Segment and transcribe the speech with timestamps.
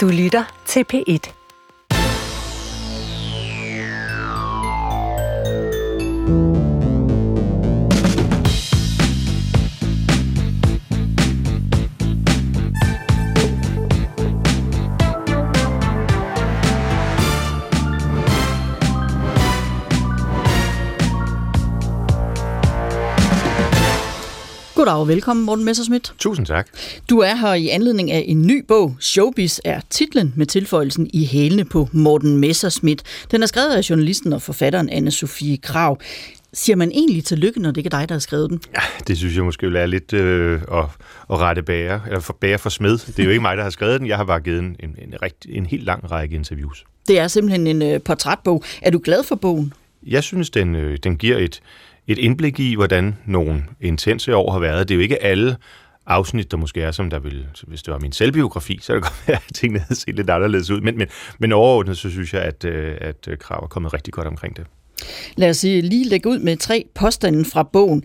[0.00, 1.39] Du lytter til P1.
[24.90, 26.10] Goddag og velkommen, Morten Messersmith.
[26.18, 26.68] Tusind tak.
[27.10, 28.96] Du er her i anledning af en ny bog.
[29.00, 33.04] Showbiz er titlen med tilføjelsen i hælene på Morten Messersmith.
[33.30, 35.98] Den er skrevet af journalisten og forfatteren anne Sofie Krav.
[36.52, 38.60] Siger man egentlig tillykke, når det ikke er dig, der har skrevet den?
[38.76, 40.84] Ja, det synes jeg måske være lidt øh, at,
[41.30, 42.98] at rette bager, eller for, bager for smed.
[42.98, 44.08] Det er jo ikke mig, der har skrevet den.
[44.08, 46.84] Jeg har bare givet en, en, en, rigt, en helt lang række interviews.
[47.08, 48.64] Det er simpelthen en øh, portrætbog.
[48.82, 49.72] Er du glad for bogen?
[50.06, 51.60] Jeg synes, den, øh, den giver et,
[52.12, 54.88] et indblik i, hvordan nogle intense år har været.
[54.88, 55.56] Det er jo ikke alle
[56.06, 59.22] afsnit, der måske er, som der vil, hvis det var min selvbiografi, så det godt
[59.26, 60.80] være, at tingene havde set lidt anderledes ud.
[60.80, 64.12] Men, men, men overordnet, så synes jeg, at, øh, at øh, Krav er kommet rigtig
[64.12, 64.64] godt omkring det.
[65.36, 68.02] Lad os øh, lige lægge ud med tre påstande fra bogen.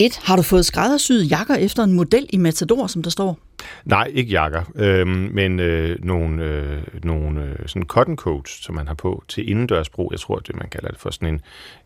[0.00, 3.38] Et, har du fået skræddersyet jakker efter en model i Matador, som der står?
[3.84, 8.86] Nej, ikke jakker, øh, men øh, nogle, øh, nogle øh, sådan cotton coats, som man
[8.86, 10.12] har på til indendørsbrug.
[10.12, 11.40] Jeg tror, det man kalder det for sådan en,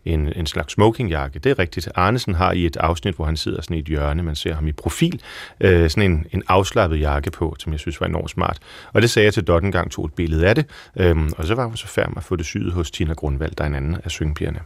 [0.05, 1.39] en, en slags smokingjakke.
[1.39, 1.89] Det er rigtigt.
[1.95, 4.67] Arnesen har i et afsnit, hvor han sidder sådan i et hjørne, man ser ham
[4.67, 5.21] i profil,
[5.59, 8.59] øh, sådan en, en afslappet jakke på, som jeg synes var enormt smart.
[8.93, 10.65] Og det sagde jeg til Dot en gang, tog et billede af det,
[10.97, 13.63] øh, og så var hun så færdig at få det syet hos Tina Grundvald, der
[13.63, 14.59] er en anden af syngpigerne.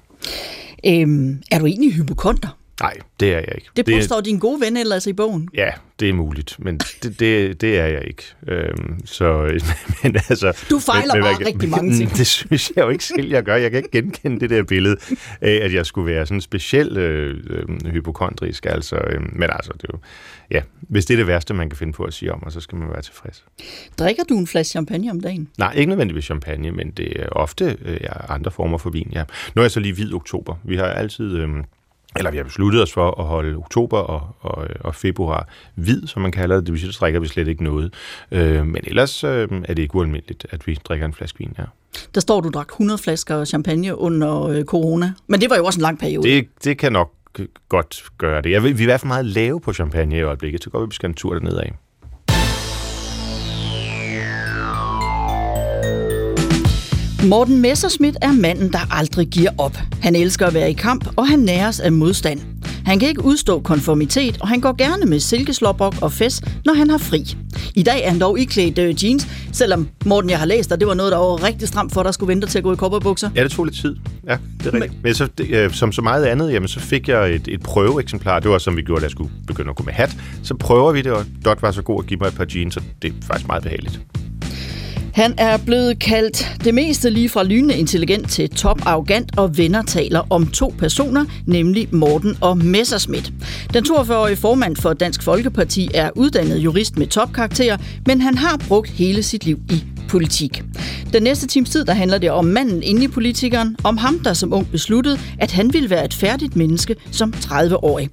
[0.85, 2.57] Øhm, er du egentlig hypokonter?
[2.81, 3.67] Nej, det er jeg ikke.
[3.75, 5.49] Det påstår det, din gode ven ellers i bogen.
[5.53, 8.23] Ja, det er muligt, men det, det, det er jeg ikke.
[8.47, 9.59] Øhm, så,
[10.03, 12.11] men altså, du fejler men, bare men, rigtig mange ting.
[12.17, 13.55] Det synes jeg jo ikke selv, jeg gør.
[13.55, 14.97] Jeg kan ikke genkende det der billede
[15.41, 18.65] af, at jeg skulle være sådan specielt øh, øh, hypokondrisk.
[18.65, 19.99] Altså, øh, men altså, det er jo,
[20.51, 22.59] ja, hvis det er det værste, man kan finde på at sige om, og så
[22.59, 23.45] skal man være tilfreds.
[23.99, 25.47] Drikker du en flaske champagne om dagen?
[25.57, 29.23] Nej, ikke nødvendigvis champagne, men det er ofte øh, andre former for vin, ja.
[29.55, 30.55] Nu er jeg så lige hvid oktober.
[30.63, 31.33] Vi har altid...
[31.33, 31.49] Øh,
[32.15, 36.21] eller vi har besluttet os for at holde oktober og, og, og februar hvid, som
[36.21, 36.65] man kalder det.
[36.65, 37.93] Det vil sige, så drikker vi slet ikke noget.
[38.31, 41.63] Øh, men ellers øh, er det ikke ualmindeligt, at vi drikker en flaske vin, ja.
[42.15, 45.13] Der står, du drak 100 flasker champagne under øh, corona.
[45.27, 46.29] Men det var jo også en lang periode.
[46.29, 47.11] Det, det kan nok
[47.69, 48.51] godt gøre det.
[48.51, 50.95] Jeg, vi er i hvert fald meget lave på champagne i øjeblikket, så går vi
[50.95, 51.73] skal en tur dernede af.
[57.27, 59.77] Morten Messerschmidt er manden, der aldrig giver op.
[60.01, 62.39] Han elsker at være i kamp, og han næres af modstand.
[62.85, 66.89] Han kan ikke udstå konformitet, og han går gerne med silkeslåbrok og fest, når han
[66.89, 67.37] har fri.
[67.75, 70.87] I dag er han dog iklædt uh, jeans, selvom Morten, jeg har læst, og det
[70.87, 72.75] var noget, der var rigtig stramt for, at der skulle vente til at gå i
[72.75, 73.29] kopperbukser.
[73.35, 73.95] Ja, det tog lidt tid.
[74.27, 74.93] Ja, det er rigtigt.
[74.93, 77.61] Men, Men så, det, øh, som så meget andet, jamen, så fik jeg et, et
[77.61, 78.39] prøveeksemplar.
[78.39, 80.17] Det var som vi gjorde, da jeg skulle begynde at gå med hat.
[80.43, 82.77] Så prøver vi det, og Dot var så god at give mig et par jeans,
[82.77, 84.01] og det er faktisk meget behageligt.
[85.17, 89.81] Han er blevet kaldt det meste lige fra lynende intelligent til top arrogant og venner
[89.81, 93.33] taler om to personer, nemlig Morten og Messerschmidt.
[93.73, 97.77] Den 42-årige formand for Dansk Folkeparti er uddannet jurist med topkarakter,
[98.07, 100.63] men han har brugt hele sit liv i politik.
[101.13, 104.33] Den næste times tid, der handler det om manden inde i politikeren, om ham, der
[104.33, 108.09] som ung besluttede, at han ville være et færdigt menneske som 30-årig.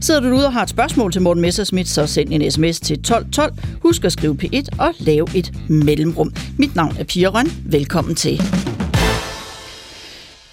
[0.00, 2.94] Sidder du ude og har et spørgsmål til Morten Messersmith, så send en sms til
[2.94, 3.52] 1212.
[3.82, 6.32] Husk at skrive P1 og lave et mellemrum.
[6.58, 7.46] Mit navn er Pia Røn.
[7.64, 8.42] Velkommen til.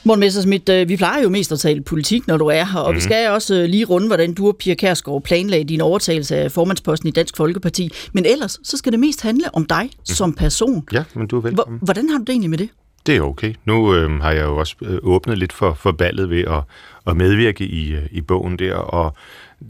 [0.06, 2.92] Morten Messersmith, øh, vi plejer jo mest at tale politik, når du er her, og
[2.92, 2.96] mm.
[2.96, 3.02] vi mhm.
[3.02, 7.10] skal også øh, lige runde, hvordan du og Pia Kærsgaard planlagde din overtagelse af formandsposten
[7.10, 7.90] i Dansk Folkeparti.
[8.14, 10.06] Men ellers, så skal det mest handle om dig mm.
[10.06, 10.88] som person.
[10.94, 11.80] Ja, men du er velkommen.
[11.82, 12.70] Hvordan har du det egentlig med det?
[13.06, 13.54] Det er okay.
[13.66, 16.62] Nu øh, har jeg jo også øh, åbnet lidt for, for ballet ved at,
[17.08, 19.16] at medvirke i, i bogen der, og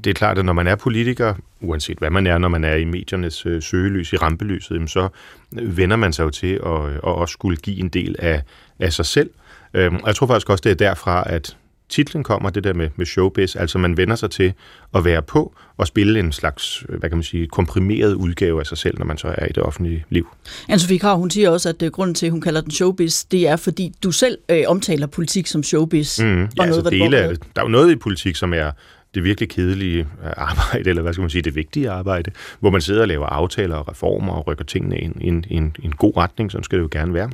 [0.03, 2.75] det er klart, at når man er politiker, uanset hvad man er, når man er
[2.75, 5.09] i mediernes øh, søgelys, i rampelyset, jamen, så
[5.51, 8.41] vender man sig jo til at, at også skulle give en del af,
[8.79, 9.29] af sig selv,
[9.73, 11.57] Øhm, og jeg tror faktisk også, det er derfra, at
[11.89, 14.53] titlen kommer, det der med, med showbiz, altså man vender sig til
[14.95, 18.77] at være på og spille en slags, hvad kan man sige, komprimeret udgave af sig
[18.77, 20.27] selv, når man så er i det offentlige liv.
[20.71, 23.55] Anne-Sophie Krav, hun siger også, at grunden til, at hun kalder den showbiz, det er,
[23.55, 26.19] fordi du selv øh, omtaler politik som showbiz.
[26.19, 28.71] Mm, ja, og noget, altså dele af, der er jo noget i politik, som er
[29.13, 32.81] det virkelig kedelige øh, arbejde, eller hvad skal man sige, det vigtige arbejde, hvor man
[32.81, 36.17] sidder og laver aftaler og reformer og rykker tingene i en, en, en, en god
[36.17, 37.29] retning, som skal det jo gerne være.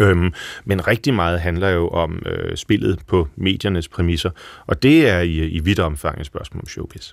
[0.00, 0.32] Øhm,
[0.64, 4.30] men rigtig meget handler jo om øh, spillet på mediernes præmisser,
[4.66, 7.12] og det er i, i vidt omfang et spørgsmål om showbiz.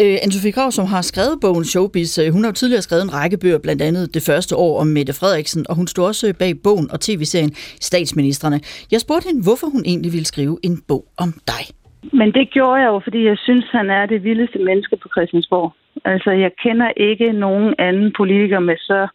[0.00, 3.12] Øh, Anne-Sophie Krav, som har skrevet bogen Showbiz, øh, hun har jo tidligere skrevet en
[3.12, 6.62] række bøger, blandt andet det første år om Mette Frederiksen, og hun stod også bag
[6.62, 8.60] bogen og tv-serien Statsministerne.
[8.90, 11.75] Jeg spurgte hende, hvorfor hun egentlig ville skrive en bog om dig.
[12.12, 15.72] Men det gjorde jeg jo, fordi jeg synes, han er det vildeste menneske på Christiansborg.
[16.04, 19.08] Altså, jeg kender ikke nogen anden politiker med så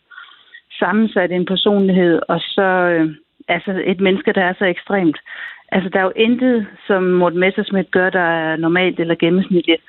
[0.79, 3.15] sammensat en personlighed, og så øh,
[3.47, 5.17] altså et menneske, der er så ekstremt.
[5.71, 9.81] Altså, der er jo intet, som Morten Messersmith gør, der er normalt eller gennemsnitligt.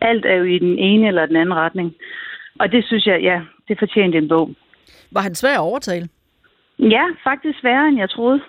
[0.00, 1.94] Alt er jo i den ene eller den anden retning.
[2.60, 4.50] Og det synes jeg, ja, det fortjente en bog.
[5.10, 6.08] Var han svær at overtale?
[6.78, 8.40] Ja, faktisk sværere, end jeg troede.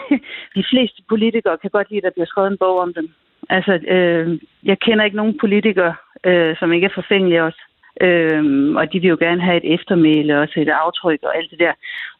[0.56, 3.08] De fleste politikere kan godt lide, at der bliver skrevet en bog om dem.
[3.56, 4.40] Altså, øh,
[4.70, 5.94] jeg kender ikke nogen politikere,
[6.24, 7.62] øh, som ikke er forfængelige også.
[8.00, 11.58] Øhm, og de vil jo gerne have et eftermæle og et aftryk og alt det
[11.58, 11.72] der.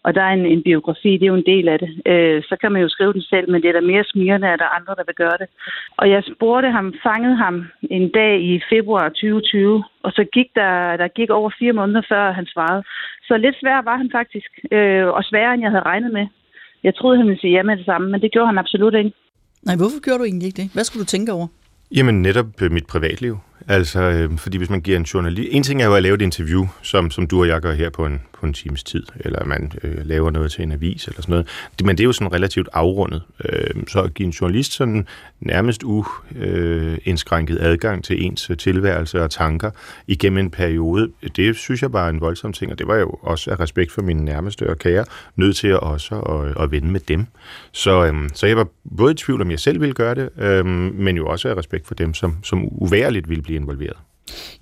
[0.04, 1.90] Og der er en, en biografi, det er jo en del af det.
[2.06, 4.58] Øh, så kan man jo skrive den selv, men det er der mere smirende, at
[4.58, 5.48] der er andre, der vil gøre det.
[5.96, 10.96] Og jeg spurgte ham, fangede ham en dag i februar 2020, og så gik der,
[10.96, 12.82] der gik over fire måneder, før han svarede.
[13.28, 16.26] Så lidt svær var han faktisk, øh, og sværere, end jeg havde regnet med.
[16.84, 19.12] Jeg troede, han ville sige ja med det samme, men det gjorde han absolut ikke.
[19.62, 20.70] Nej, hvorfor gjorde du egentlig ikke det?
[20.72, 21.46] Hvad skulle du tænke over?
[21.90, 23.38] Jamen netop øh, mit privatliv.
[23.68, 25.48] Altså, øh, fordi hvis man giver en journalist...
[25.52, 27.90] En ting er jo at lave et interview, som, som du og jeg gør her
[27.90, 31.22] på en, på en times tid, eller man øh, laver noget til en avis eller
[31.22, 31.48] sådan noget.
[31.78, 33.22] Det, men det er jo sådan relativt afrundet.
[33.44, 35.06] Øh, så at give en journalist sådan
[35.40, 39.70] nærmest uindskrænket øh, adgang til ens øh, tilværelse og tanker
[40.06, 43.18] igennem en periode, det synes jeg bare er en voldsom ting, og det var jo
[43.22, 45.04] også af respekt for mine nærmeste og kære,
[45.36, 47.26] nødt til at også at, øh, at vende med dem.
[47.72, 48.66] Så, øh, så jeg var
[48.96, 51.86] både i tvivl om, jeg selv ville gøre det, øh, men jo også af respekt
[51.86, 53.96] for dem, som, som uværligt ville blive involveret.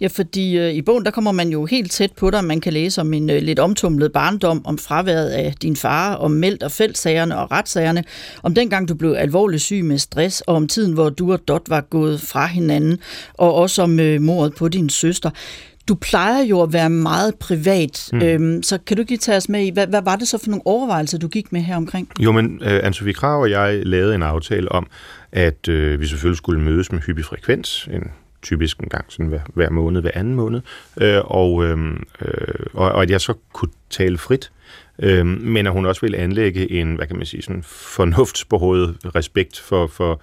[0.00, 2.44] Ja, fordi øh, i bogen, der kommer man jo helt tæt på dig.
[2.44, 6.30] Man kan læse om en øh, lidt omtumlet barndom, om fraværet af din far, om
[6.30, 8.04] meldt og feltsagerne og retssagerne,
[8.42, 11.62] om dengang du blev alvorligt syg med stress, og om tiden, hvor du og Dot
[11.68, 12.98] var gået fra hinanden,
[13.34, 15.30] og også om øh, mordet på din søster.
[15.88, 18.22] Du plejer jo at være meget privat, mm.
[18.22, 20.50] øhm, så kan du ikke tage os med i, hvad, hvad var det så for
[20.50, 22.08] nogle overvejelser, du gik med her omkring?
[22.20, 24.86] Jo, men øh, Anne-Sophie Krav og jeg lavede en aftale om,
[25.32, 28.02] at øh, vi selvfølgelig skulle mødes med hyppig frekvens, en
[28.42, 30.60] typisk en gang sådan hver, hver måned, hver anden måned,
[31.00, 34.52] øh, og, øhm, øh, og, og at jeg så kunne tale frit,
[34.98, 39.60] øh, men at hun også ville anlægge en, hvad kan man sige, sådan fornuftsbehovet respekt
[39.60, 40.20] for, for,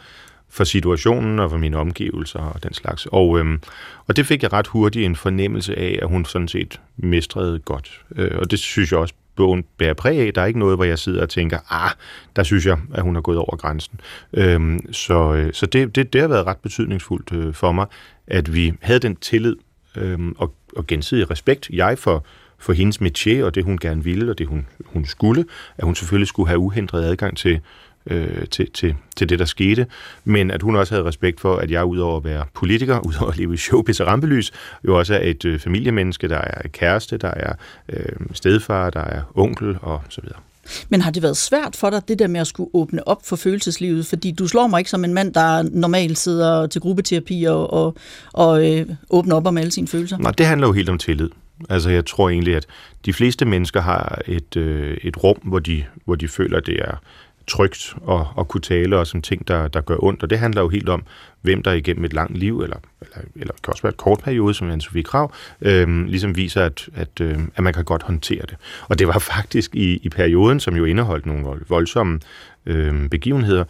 [0.50, 3.08] for situationen og for mine omgivelser og den slags.
[3.12, 3.60] Og, øh,
[4.08, 8.02] og det fik jeg ret hurtigt en fornemmelse af, at hun sådan set mestrede godt.
[8.16, 10.34] Øh, og det synes jeg også bogen bærer præg af.
[10.34, 11.92] Der er ikke noget, hvor jeg sidder og tænker, ah,
[12.36, 14.00] der synes jeg, at hun har gået over grænsen.
[14.34, 17.86] Øhm, så øh, så det, det, det har været ret betydningsfuldt øh, for mig,
[18.28, 19.56] at vi havde den tillid
[19.96, 21.70] øhm, og, og gensidig respekt.
[21.74, 22.26] Jeg for,
[22.58, 25.46] for hendes métier og det, hun gerne ville, og det, hun, hun skulle.
[25.78, 27.60] At hun selvfølgelig skulle have uhindret adgang til
[28.10, 29.86] øh, til, til, til det, der skete,
[30.26, 33.38] men at hun også havde respekt for, at jeg udover at være politiker, udover at
[33.38, 34.52] leve i showbiz og rampelys,
[34.88, 37.54] jo også er et øh, familiemenneske, der er kæreste, der er
[37.90, 40.40] øh, stedfar, der er onkel og så videre.
[40.90, 43.36] Men har det været svært for dig, det der med at skulle åbne op for
[43.36, 44.06] følelseslivet?
[44.06, 47.96] Fordi du slår mig ikke som en mand, der normalt sidder til gruppeterapi og, og,
[48.34, 50.18] og øh, åbner op om alle sine følelser.
[50.18, 51.30] Nej, det handler jo helt om tillid.
[51.70, 52.66] Altså jeg tror egentlig, at
[53.06, 57.02] de fleste mennesker har et, øh, et rum, hvor de, hvor de føler, det er
[57.48, 60.24] trygt at, at kunne tale også om ting, der, der gør ondt.
[60.24, 61.04] Og det handler jo helt om,
[61.42, 64.54] hvem der igennem et langt liv, eller, eller, eller kan også være et kort periode,
[64.54, 68.56] som Anne-Sophie Krav, øh, ligesom viser, at, at, øh, at man kan godt håndtere det.
[68.90, 72.20] Og det var faktisk i, i perioden, som jo indeholdt nogle voldsomme
[72.66, 73.64] øh, begivenheder,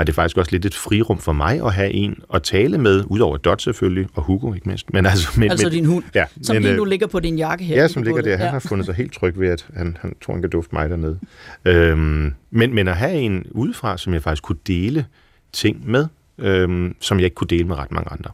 [0.00, 3.04] var det faktisk også lidt et frirum for mig at have en at tale med,
[3.06, 4.92] udover Dot selvfølgelig, og Hugo ikke mindst.
[4.92, 7.38] Men altså, men, altså din hund, ja, som men, lige nu øh, ligger på din
[7.38, 7.76] jakke her.
[7.76, 8.36] Ja, som ligger der.
[8.36, 8.50] Han ja.
[8.50, 11.18] har fundet sig helt tryg ved, at han, han tror, han kan dufte mig dernede.
[11.64, 15.06] Øhm, men, men at have en udefra, som jeg faktisk kunne dele
[15.52, 16.06] ting med,
[16.38, 18.30] øhm, som jeg ikke kunne dele med ret mange andre.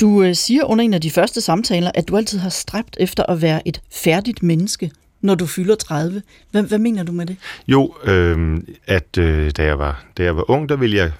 [0.00, 3.22] Du øh, siger under en af de første samtaler, at du altid har stræbt efter
[3.22, 4.90] at være et færdigt menneske
[5.24, 6.22] når du fylder 30.
[6.50, 7.36] Hvad, hvad mener du med det?
[7.68, 11.12] Jo, øh, at øh, da, jeg var, da jeg var ung, der ville jeg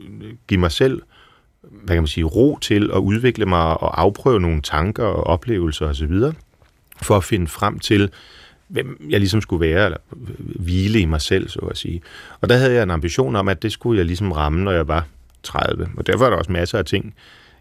[0.00, 1.02] øh, give mig selv
[1.70, 5.86] hvad kan man sige, ro til at udvikle mig og afprøve nogle tanker og oplevelser
[5.86, 6.12] osv.,
[7.02, 8.10] for at finde frem til,
[8.68, 9.98] hvem jeg ligesom skulle være, eller
[10.38, 12.02] hvile i mig selv, så at sige.
[12.40, 14.88] Og der havde jeg en ambition om, at det skulle jeg ligesom ramme, når jeg
[14.88, 15.06] var
[15.42, 15.88] 30.
[15.96, 17.14] Og derfor er der også masser af ting,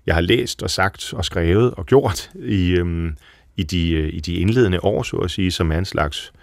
[0.05, 3.15] jeg har læst og sagt og skrevet og gjort i, øhm,
[3.57, 6.33] i de, øh, i de indledende år, så at sige, som er en slags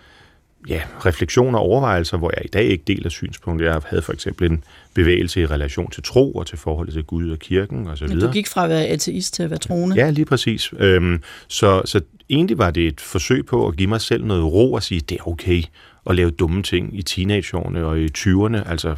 [0.68, 3.62] ja, refleksioner og overvejelser, hvor jeg i dag ikke deler synspunkt.
[3.62, 7.30] Jeg havde for eksempel en bevægelse i relation til tro og til forholdet til Gud
[7.30, 8.26] og kirken og så videre.
[8.26, 9.96] du gik fra at være ateist til at være troende?
[9.96, 10.72] Ja, lige præcis.
[10.78, 12.00] Øhm, så, så
[12.30, 15.18] egentlig var det et forsøg på at give mig selv noget ro og sige, det
[15.20, 15.62] er okay
[16.06, 18.70] at lave dumme ting i teenageårene og i 20'erne.
[18.70, 18.96] Altså,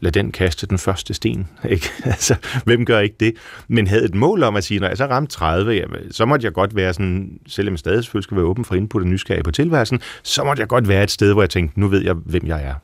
[0.00, 1.48] lad den kaste den første sten.
[1.68, 1.90] Ikke?
[2.04, 3.34] altså, hvem gør ikke det?
[3.68, 6.44] Men havde et mål om at sige, når jeg så ramte 30, jamen, så måtte
[6.44, 9.44] jeg godt være sådan, selvom jeg stadig selvfølgelig skal være åben for input og nysgerrig
[9.44, 12.14] på tilværelsen, så måtte jeg godt være et sted, hvor jeg tænkte, nu ved jeg,
[12.14, 12.74] hvem jeg er.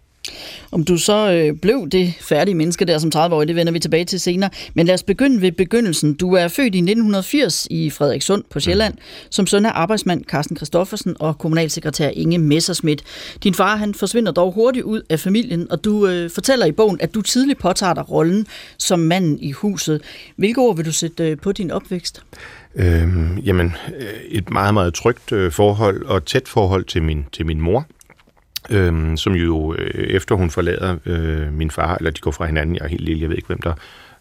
[0.73, 4.05] Om du så øh, blev det færdige menneske der som 30-årig, det vender vi tilbage
[4.05, 4.51] til senere.
[4.75, 6.15] Men lad os begynde ved begyndelsen.
[6.15, 8.95] Du er født i 1980 i Frederikssund på Sjælland,
[9.31, 13.03] som søn af arbejdsmand Carsten Christoffersen og kommunalsekretær Inge Messerschmidt.
[13.45, 16.99] Din far han forsvinder dog hurtigt ud af familien, og du øh, fortæller i bogen,
[17.01, 18.47] at du tidligt påtager dig rollen
[18.79, 20.03] som manden i huset.
[20.37, 22.23] Hvilke ord vil du sætte øh, på din opvækst?
[22.75, 27.47] Øhm, jamen, øh, et meget, meget trygt øh, forhold og tæt forhold til min, til
[27.47, 27.87] min mor,
[28.71, 32.77] øhm, som jo øh, efter hun forlader øh, min far, eller de går fra hinanden,
[32.77, 33.73] jeg er helt lille, jeg ved ikke, hvem der,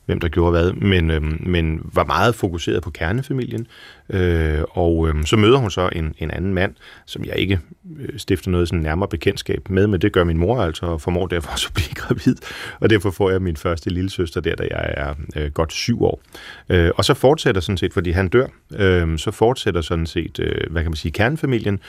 [0.06, 3.68] hvem der gjorde hvad, men, øhm, men var meget fokuseret på kernefamilien.
[4.10, 7.60] Øh, og øhm, så møder hun så en, en anden mand, som jeg ikke
[8.00, 11.28] øh, stifter noget sådan nærmere bekendtskab med, men det gør min mor altså, og formår
[11.28, 12.36] derfor også at blive gravid.
[12.80, 16.04] Og derfor får jeg min første lille søster der, da jeg er øh, godt syv
[16.04, 16.22] år.
[16.70, 20.72] Øh, og så fortsætter sådan set, fordi han dør, øh, så fortsætter sådan set, øh,
[20.72, 21.80] hvad kan man sige, kernefamilien,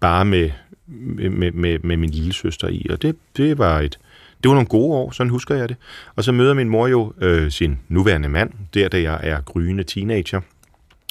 [0.00, 0.50] bare med,
[0.90, 2.86] med, med, med min lille søster i.
[2.90, 3.98] Og det, det var et,
[4.42, 5.76] det var nogle gode år, sådan husker jeg det.
[6.16, 9.82] Og så møder min mor jo øh, sin nuværende mand, der da jeg er gryende
[9.82, 10.40] teenager.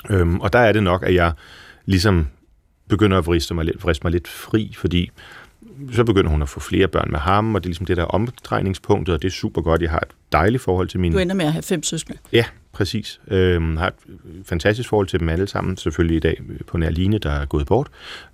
[0.09, 1.33] Øhm, og der er det nok, at jeg
[1.85, 2.27] ligesom
[2.87, 5.11] begynder at vriste mig lidt, vriste mig lidt fri, fordi
[5.91, 8.03] så begynder hun at få flere børn med ham, og det er ligesom det der
[8.03, 9.81] omdrejningspunktet, og det er super godt.
[9.81, 11.15] Jeg har et dejligt forhold til mine...
[11.15, 12.19] Du ender med at have fem søskende.
[12.33, 13.21] Ja, præcis.
[13.27, 16.77] Øhm, har et øh, fantastisk forhold til dem alle sammen, selvfølgelig i dag øh, på
[16.77, 17.87] nær Line, der er gået bort.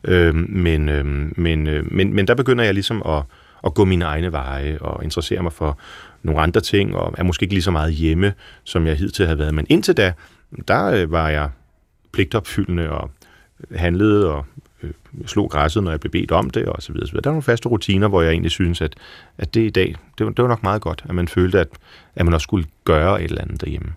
[0.04, 3.24] Øhm, men, øhm, men, øh, men, men der begynder jeg ligesom at
[3.66, 5.80] at gå mine egne veje og interessere mig for
[6.24, 9.40] nogle andre ting, og er måske ikke lige så meget hjemme, som jeg hidtil havde
[9.40, 9.54] været.
[9.54, 10.14] Men indtil da,
[10.68, 11.50] der øh, var jeg
[12.12, 13.12] pligtopfyldende og
[13.76, 14.46] handlede og
[15.26, 17.08] slog græsset, når jeg blev bedt om det, og så videre.
[17.08, 17.22] Så videre.
[17.24, 18.94] Der var nogle faste rutiner, hvor jeg egentlig synes, at,
[19.38, 21.68] at det i dag, det var, det var nok meget godt, at man følte, at,
[22.16, 23.88] at man også skulle gøre et eller andet derhjemme.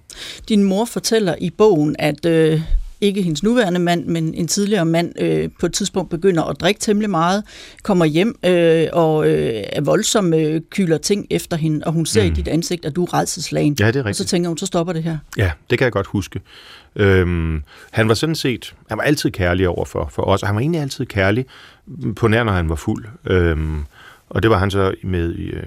[0.48, 2.60] Din mor fortæller i bogen, at øh,
[3.00, 6.80] ikke hendes nuværende mand, men en tidligere mand, øh, på et tidspunkt begynder at drikke
[6.80, 7.44] temmelig meget,
[7.82, 12.22] kommer hjem øh, og øh, er voldsom, øh, kyler ting efter hende, og hun ser
[12.22, 12.28] mm.
[12.28, 13.76] i dit ansigt, at du er redselslagen.
[13.80, 14.08] Ja, det er rigtigt.
[14.08, 15.18] Og så tænker hun, så stopper det her.
[15.36, 16.40] Ja, det kan jeg godt huske.
[16.96, 20.54] Øhm, han var sådan set, han var altid kærlig over for, for os, og han
[20.56, 21.46] var egentlig altid kærlig,
[22.16, 23.04] på nær når han var fuld.
[23.26, 23.84] Øhm,
[24.30, 25.62] og det var han så med øh,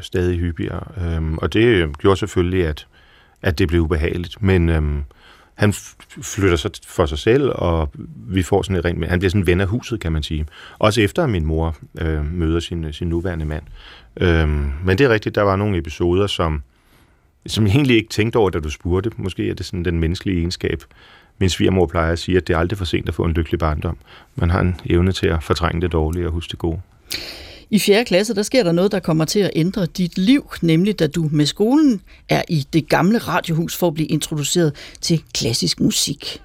[0.00, 0.82] stadig hyppigere.
[1.04, 2.86] Øhm, og det øh, gjorde selvfølgelig, at,
[3.42, 4.42] at det blev ubehageligt.
[4.42, 5.02] Men øhm,
[5.54, 5.72] han
[6.22, 7.90] flytter sig for sig selv, og
[8.28, 9.08] vi får sådan et rent...
[9.08, 10.46] Han bliver sådan en ven af huset, kan man sige.
[10.78, 13.62] Også efter, min mor øh, møder sin, øh, sin nuværende mand.
[14.16, 16.62] Øhm, men det er rigtigt, der var nogle episoder, som,
[17.46, 19.10] som jeg egentlig ikke tænkte over, da du spurgte.
[19.16, 20.84] Måske er det sådan den menneskelige egenskab.
[21.38, 23.58] Min svigermor plejer at sige, at det er aldrig for sent at få en lykkelig
[23.58, 23.96] barndom.
[24.36, 26.80] Man har en evne til at fortrænge det dårlige og huske det gode.
[27.70, 28.04] I 4.
[28.04, 31.28] klasse, der sker der noget, der kommer til at ændre dit liv, nemlig da du
[31.32, 36.40] med skolen er i det gamle radiohus for at blive introduceret til klassisk musik.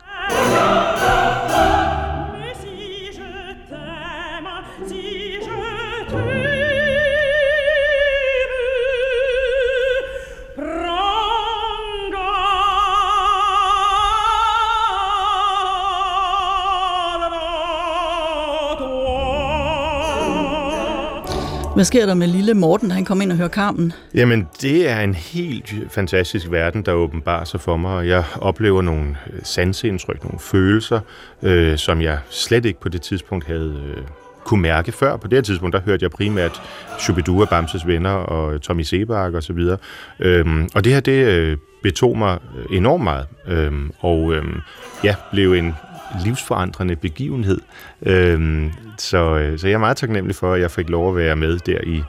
[21.76, 23.94] Hvad sker der med lille Morten, da han kommer ind og hører Carmen?
[24.14, 29.18] Jamen, det er en helt fantastisk verden, der åbenbarer sig for mig, jeg oplever nogle
[29.34, 31.00] øh, sanseindtryk, nogle følelser,
[31.44, 34.04] øh, som jeg slet ikke på det tidspunkt havde øh,
[34.44, 35.18] kunne mærke før.
[35.18, 36.62] På det her tidspunkt, der hørte jeg primært
[37.00, 39.78] Shubidua, Bamses venner og øh, Tommy Sebak og så videre.
[40.20, 44.60] Øhm, og det her, det øh, betog mig øh, enormt meget, øhm, og øhm,
[45.04, 45.76] ja, blev en
[46.24, 47.60] livsforandrende begivenhed.
[48.02, 51.36] Øhm, så, øh, så jeg er meget taknemmelig for, at jeg fik lov at være
[51.36, 52.04] med der i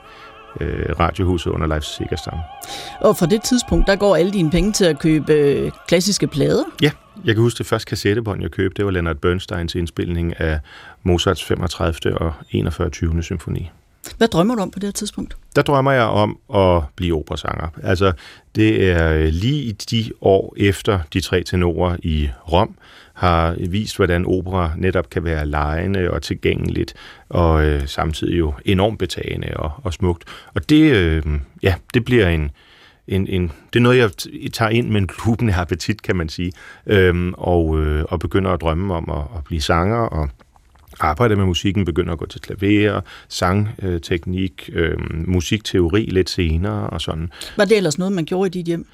[0.61, 2.39] øh, radiohuset under Leif Sigerstam.
[3.01, 6.63] Og fra det tidspunkt, der går alle dine penge til at købe øh, klassiske plader?
[6.81, 6.91] Ja,
[7.25, 10.59] jeg kan huske det første kassettebånd, jeg købte, det var Leonard Bernsteins indspilning af
[11.03, 12.17] Mozarts 35.
[12.17, 12.89] og 41.
[12.89, 13.23] 20.
[13.23, 13.71] symfoni.
[14.17, 15.37] Hvad drømmer du om på det her tidspunkt?
[15.55, 17.67] Der drømmer jeg om at blive operasanger.
[17.83, 18.11] Altså,
[18.55, 22.75] det er lige i de år efter de tre tenorer i Rom,
[23.17, 26.93] har vist, hvordan opera netop kan være lejende og tilgængeligt,
[27.29, 30.23] og øh, samtidig jo enormt betagende og, og smukt.
[30.55, 31.23] Og det, øh,
[31.63, 32.51] ja, det bliver en,
[33.07, 34.11] en, en, det er noget, jeg
[34.53, 36.51] tager ind med en klubende appetit, kan man sige,
[36.85, 40.29] øhm, og, øh, og begynder at drømme om at, at blive sanger og
[40.99, 44.97] arbejde med musikken, begynder at gå til klaver, sangteknik, øh,
[45.27, 47.31] musikteori lidt senere og sådan.
[47.57, 48.85] Var det ellers noget, man gjorde i dit hjem?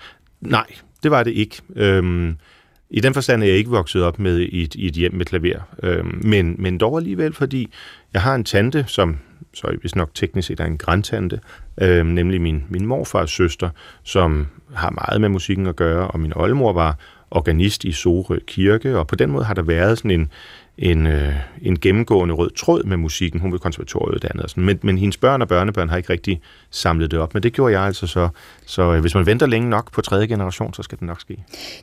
[0.42, 0.68] Nej,
[1.04, 1.62] det var det ikke.
[1.76, 2.38] Øhm,
[2.94, 5.26] i den forstand er jeg ikke vokset op med i et, i et hjem med
[5.26, 7.70] klaver, øh, men, men dog alligevel, fordi
[8.14, 9.18] jeg har en tante, som
[9.54, 11.40] så hvis nok teknisk set er en grandtante,
[11.82, 13.70] øh, nemlig min, min morfars søster,
[14.04, 16.98] som har meget med musikken at gøre, og min oldemor var
[17.32, 20.32] organist i Sorø Kirke, og på den måde har der været sådan en,
[20.78, 23.40] en, øh, en gennemgående rød tråd med musikken.
[23.40, 24.64] Hun vil konservatorieuddannet og sådan.
[24.64, 27.34] Men, men hendes børn og børnebørn har ikke rigtig samlet det op.
[27.34, 28.30] Men det gjorde jeg altså så.
[28.66, 31.38] Så øh, hvis man venter længe nok på tredje generation, så skal det nok ske.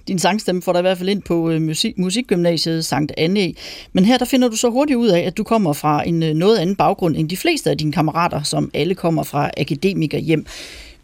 [0.09, 3.53] Din sangstemme får dig i hvert fald ind på øh, musik, Musikgymnasiet Sankt Anne.
[3.93, 6.35] Men her der finder du så hurtigt ud af, at du kommer fra en øh,
[6.35, 10.47] noget anden baggrund end de fleste af dine kammerater, som alle kommer fra akademikerhjem.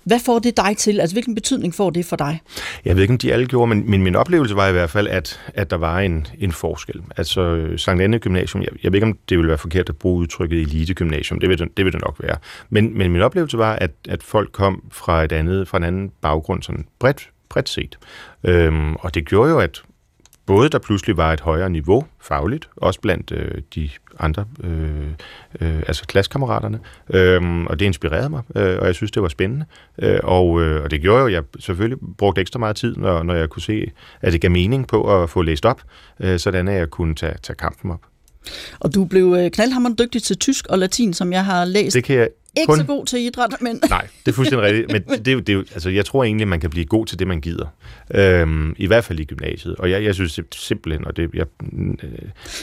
[0.06, 1.00] Hvad får det dig til?
[1.00, 2.40] Altså, hvilken betydning får det for dig?
[2.84, 5.08] Jeg ved ikke, om de alle gjorde, men min, min oplevelse var i hvert fald,
[5.08, 7.02] at, at der var en, en forskel.
[7.16, 10.20] Altså, Sankt Anne Gymnasium, jeg, jeg ved ikke, om det ville være forkert at bruge
[10.20, 11.40] udtrykket elite gymnasium.
[11.40, 12.36] Det vil det, det, vil det nok være.
[12.70, 16.12] Men, men min oplevelse var, at, at folk kom fra, et andet, fra en anden
[16.20, 17.98] baggrund, sådan bredt, bredt set.
[18.44, 19.82] Øhm, og det gjorde jo, at
[20.46, 25.10] både der pludselig var et højere niveau fagligt, også blandt øh, de andre, øh,
[25.60, 29.64] øh, altså klassekammeraterne, øh, og det inspirerede mig, øh, og jeg synes, det var spændende.
[29.98, 33.22] Øh, og, øh, og det gjorde jo, at jeg selvfølgelig brugte ekstra meget tid, når,
[33.22, 35.82] når jeg kunne se, at det gav mening på at få læst op,
[36.20, 38.00] øh, sådan at jeg kunne tage, tage kampen op.
[38.80, 41.94] Og du blev øh, knaldhammerende dygtig til tysk og latin, som jeg har læst.
[41.94, 42.78] Det kan jeg ikke kun...
[42.78, 43.80] så god til idræt, men...
[43.90, 44.92] Nej, det er fuldstændig rigtigt.
[44.92, 47.66] Men det, det, altså, jeg tror egentlig, man kan blive god til det, man gider.
[48.14, 49.76] Øhm, I hvert fald i gymnasiet.
[49.76, 52.10] Og jeg, jeg synes simpelthen, og det, jeg, øh,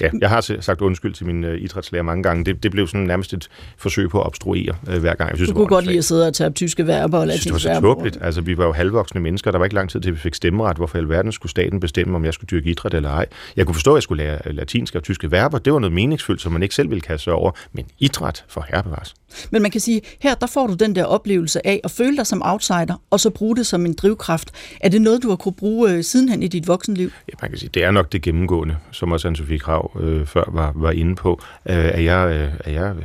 [0.01, 3.01] ja, jeg har sagt undskyld til min øh, idrætslærer mange gange, det, det blev sådan
[3.01, 5.29] nærmest et forsøg på at obstruere øh, hver gang.
[5.29, 7.57] Jeg synes, du kunne godt lide at sidde og tage tyske verber og latinske verber.
[7.57, 8.17] Det var så tåbeligt.
[8.21, 10.77] Altså, vi var jo halvvoksne mennesker, der var ikke lang tid til, vi fik stemmeret.
[10.77, 13.25] Hvorfor i alverden skulle staten bestemme, om jeg skulle dyrke idræt eller ej?
[13.55, 15.57] Jeg kunne forstå, at jeg skulle lære latinske og tyske verber.
[15.57, 17.51] Det var noget meningsfyldt, som man ikke selv ville kaste over.
[17.73, 19.13] Men idræt for herbevares.
[19.51, 22.27] Men man kan sige, her der får du den der oplevelse af at føle dig
[22.27, 24.51] som outsider, og så bruge det som en drivkraft.
[24.81, 27.11] Er det noget, du har kunne bruge øh, sidenhen i dit voksenliv?
[27.27, 30.43] Ja, man kan sige, det er nok det gennemgående, som også Anne-Sophie Krav øh, før
[30.47, 32.95] var, var inde på, øh, at, jeg, øh, at jeg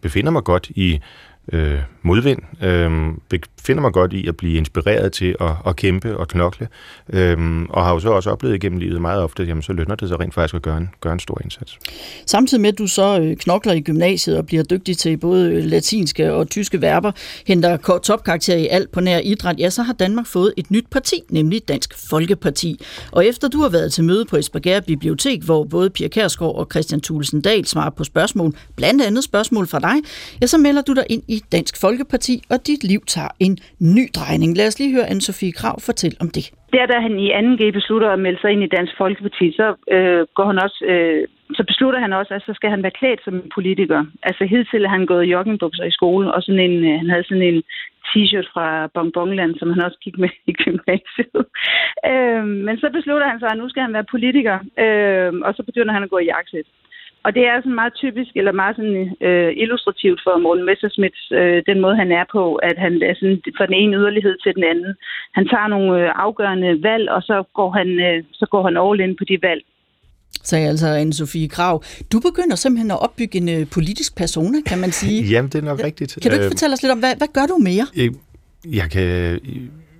[0.00, 1.00] befinder mig godt i
[1.52, 2.38] øh, modvind.
[2.62, 6.68] Øh, befinder mig godt i at blive inspireret til at, at kæmpe og knokle.
[7.12, 9.94] Øh, og har jo så også oplevet igennem livet meget ofte, at jamen, så lønner
[9.94, 11.78] det sig rent faktisk at gøre en, gøre en stor indsats.
[12.26, 15.64] Samtidig med, at du så øh, knokler i gymnasiet og bliver dygtig til både øh,
[15.64, 17.12] latinske og tyske verber,
[17.46, 21.16] henter topkarakter i alt på nær idræt, ja, så har Danmark fået et nyt parti,
[21.28, 22.80] nemlig Dansk Folkeparti.
[23.12, 26.68] Og efter du har været til møde på Esbjerg Bibliotek, hvor både Pia Kærsgaard og
[26.70, 29.94] Christian Thulesen Dahl svarer på spørgsmål, blandt andet spørgsmål fra dig,
[30.42, 33.54] ja, så melder du dig ind i Dansk Folkeparti, og dit liv tager en
[33.96, 34.56] ny drejning.
[34.56, 36.44] Lad os lige høre Anne-Sophie Krav fortælle om det.
[36.72, 40.26] Der, da han i 2G beslutter at melde sig ind i Dansk Folkeparti, så øh,
[40.36, 40.80] går han også...
[40.92, 44.00] Øh, så beslutter han også, at så skal han være klædt som en politiker.
[44.22, 47.48] Altså hidtil har han gået joggingbukser i skole, og sådan en, øh, han havde sådan
[47.50, 47.62] en
[48.08, 51.44] t-shirt fra Bongbongland, som han også gik med i gymnasiet.
[52.10, 55.62] øh, men så beslutter han sig, at nu skal han være politiker, øh, og så
[55.68, 56.68] begynder han at gå i jakkesæt.
[57.24, 61.62] Og det er sådan meget typisk, eller meget sådan, øh, illustrativt for Morten Messerschmidt, øh,
[61.70, 64.64] den måde, han er på, at han er sådan fra den ene yderlighed til den
[64.72, 64.92] anden.
[65.36, 69.00] Han tager nogle øh, afgørende valg, og så går han, øh, så går han all
[69.04, 69.64] in på de valg
[70.44, 71.84] sagde altså Anne-Sophie Krav.
[72.12, 75.22] Du begynder simpelthen at opbygge en øh, politisk persona, kan man sige.
[75.22, 76.18] Jamen, det er nok rigtigt.
[76.22, 77.86] Kan du ikke øh, fortælle os lidt om, hvad, hvad gør du mere?
[77.96, 78.10] Jeg,
[78.80, 79.40] jeg kan...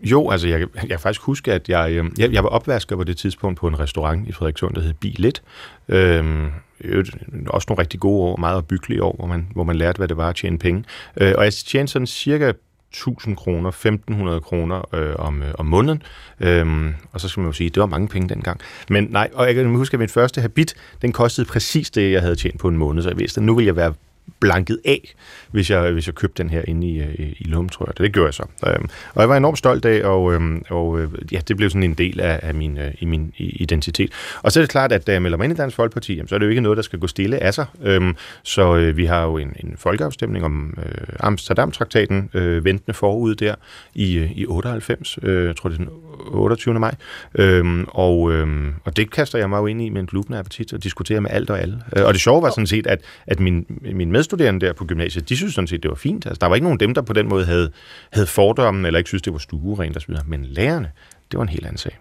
[0.05, 3.05] Jo, altså jeg, jeg kan faktisk huske, at jeg, øhm, jeg, jeg var opvasker på
[3.05, 5.43] det tidspunkt på en restaurant i Frederikssund, der hed Bilet.
[5.88, 6.47] Øhm,
[6.81, 7.05] øh,
[7.47, 10.17] også nogle rigtig gode år, meget opbyggelige år, hvor man, hvor man lærte, hvad det
[10.17, 10.85] var at tjene penge.
[11.17, 12.53] Øh, og jeg tjente sådan cirka
[12.95, 16.03] 1000 kroner, 1500 kroner øh, om, øh, om måneden.
[16.40, 18.61] Øhm, og så skal man jo sige, det var mange penge dengang.
[18.88, 22.21] Men nej, og jeg kan huske, at min første habit, den kostede præcis det, jeg
[22.21, 23.03] havde tjent på en måned.
[23.03, 23.95] Så jeg vidste, at nu vil jeg være
[24.40, 25.14] blanket af,
[25.50, 27.98] hvis jeg, hvis jeg købte den her inde i, øh, i, i Lum, tror jeg.
[27.98, 28.44] Det, gjorde jeg så.
[28.66, 31.82] Øhm, og jeg var enormt stolt af, og, øhm, og øh, ja, det blev sådan
[31.82, 34.12] en del af, af min, øh, i min identitet.
[34.42, 36.28] Og så er det klart, at da jeg melder mig ind i Dansk Folkeparti, jamen,
[36.28, 37.66] så er det jo ikke noget, der skal gå stille af sig.
[37.82, 43.34] Øhm, så øh, vi har jo en, en folkeafstemning om øh, Amsterdam-traktaten øh, ventende forud
[43.34, 43.54] der
[43.94, 45.88] i, øh, i 98, øh, jeg tror det er den
[46.26, 46.80] 28.
[46.80, 46.94] maj.
[47.34, 50.72] Øhm, og, øhm, og det kaster jeg mig jo ind i med en glubende appetit
[50.72, 51.82] og diskuterer med alt og alle.
[51.96, 55.28] Øh, og det sjove var sådan set, at, at min, min medstuderende der på gymnasiet,
[55.28, 56.26] de synes sådan set, det var fint.
[56.26, 57.70] Altså, der var ikke nogen af dem, der på den måde havde,
[58.12, 60.14] havde fordomme, eller ikke synes, det var stuerent osv.
[60.26, 60.90] Men lærerne,
[61.30, 61.98] det var en helt anden sag.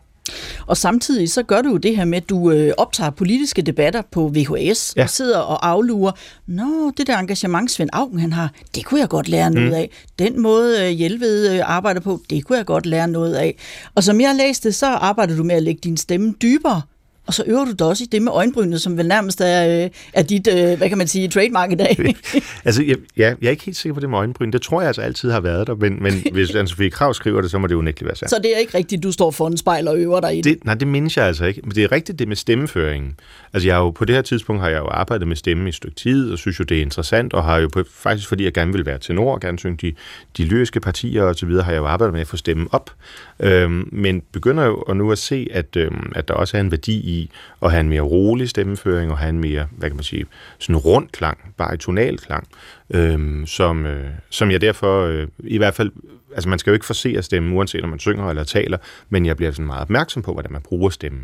[0.67, 4.01] Og samtidig så gør du jo det her med, at du øh, optager politiske debatter
[4.11, 5.03] på VHS ja.
[5.03, 6.11] og sidder og aflurer.
[6.47, 9.75] Nå, det der engagement Svend Augen han har, det kunne jeg godt lære noget mm.
[9.75, 9.89] af.
[10.19, 13.55] Den måde øh, Hjelved øh, arbejder på, det kunne jeg godt lære noget af.
[13.95, 16.81] Og som jeg læste, så arbejder du med at lægge din stemme dybere
[17.27, 19.89] og så øver du dig også i det med øjenbrynene, som vel nærmest er, øh,
[20.13, 22.15] er dit, øh, hvad kan man sige, trademark i dag.
[22.65, 24.51] altså, jeg, ja, jeg er ikke helt sikker på det med øjenbryn.
[24.51, 27.51] Det tror jeg altså altid har været der, men, men hvis Anne-Sophie Krav skriver det,
[27.51, 28.29] så må det jo nægteligt være sandt.
[28.29, 30.45] Så det er ikke rigtigt, du står for en spejl og øver dig i det?
[30.45, 30.65] det?
[30.65, 31.61] Nej, det mindes jeg altså ikke.
[31.63, 33.15] Men det er rigtigt det med stemmeføringen.
[33.53, 35.69] Altså, jeg har jo, på det her tidspunkt har jeg jo arbejdet med stemme i
[35.69, 38.43] et stykke tid, og synes jo, det er interessant, og har jo på, faktisk, fordi
[38.43, 39.93] jeg gerne vil være tenor, gerne synge de,
[40.37, 42.91] de lyriske partier og så videre, har jeg jo arbejdet med at få stemmen op.
[43.39, 46.99] Øhm, men begynder jo nu at se, at, øhm, at der også er en værdi
[46.99, 47.29] i i
[47.61, 50.25] at have en mere rolig stemmeføring og have en mere, hvad kan man sige,
[50.59, 52.47] sådan rund klang, bare tonal klang,
[52.89, 55.91] øhm, som, øh, som jeg derfor øh, i hvert fald,
[56.35, 58.77] altså man skal jo ikke forse at stemme, uanset om man synger eller taler,
[59.09, 61.23] men jeg bliver sådan meget opmærksom på, hvordan man bruger stemmen.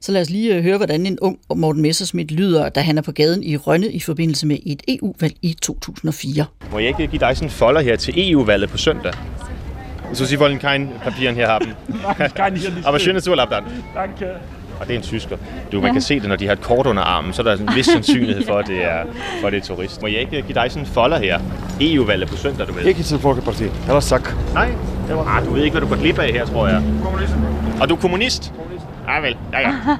[0.00, 3.02] Så lad os lige øh, høre, hvordan en ung Morten Messerschmidt lyder, da han er
[3.02, 6.44] på gaden i Rønne i forbindelse med et EU-valg i 2004.
[6.72, 9.12] Må jeg ikke give dig sådan en folder her til EU-valget på søndag?
[10.12, 11.74] Så Sie wollen kein Papieren her haben.
[12.36, 12.86] Kann hier nicht.
[12.86, 13.64] Aber schönes Urlaub dann.
[13.94, 14.26] Danke.
[14.80, 15.36] Og det er en tysker.
[15.72, 17.56] Du, man kan se det, når de har et kort under armen, så er der
[17.56, 19.04] en vis sandsynlighed for, at det er,
[19.40, 20.02] for at det er turist.
[20.02, 21.40] Må jeg ikke give dig sådan en folder her?
[21.80, 22.84] EU-valget på søndag, du ved.
[22.84, 23.64] Ikke til Folkeparti.
[23.64, 24.30] Ellers sak.
[24.54, 24.70] Nej,
[25.26, 26.82] ah, du ved ikke, hvad du går glip af her, tror jeg.
[27.02, 27.34] Kommunist.
[27.80, 28.52] Og du er kommunist?
[29.08, 29.74] Ja vel, ja ja.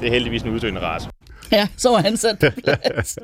[0.00, 1.08] Det er heldigvis en uddøende race.
[1.52, 3.18] Ja, så var han sat på plads.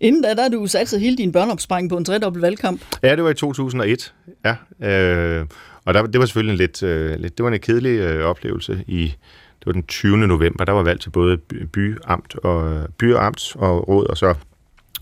[0.00, 2.80] Inden da, der har du satset hele din børneopsparing på en tredobbelt valgkamp.
[3.02, 4.14] Ja, det var i 2001.
[4.44, 5.46] Ja, øh,
[5.84, 8.84] og der, det var selvfølgelig en lidt, øh, lidt, det var en kedelig øh, oplevelse
[8.86, 9.14] i,
[9.64, 10.16] det var den 20.
[10.16, 11.36] november, der var valg til både
[11.72, 14.34] by, amt og, øh, by og amt og råd og så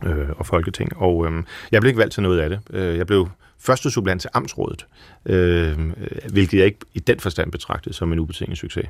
[0.05, 0.97] øh, og folketing.
[0.97, 2.61] Og øh, jeg blev ikke valgt til noget af det.
[2.71, 3.29] Øh, jeg blev
[3.65, 4.87] første supplant til amtsrådet,
[5.27, 5.79] øh,
[6.31, 8.85] hvilket jeg ikke i den forstand betragtede som en ubetinget succes.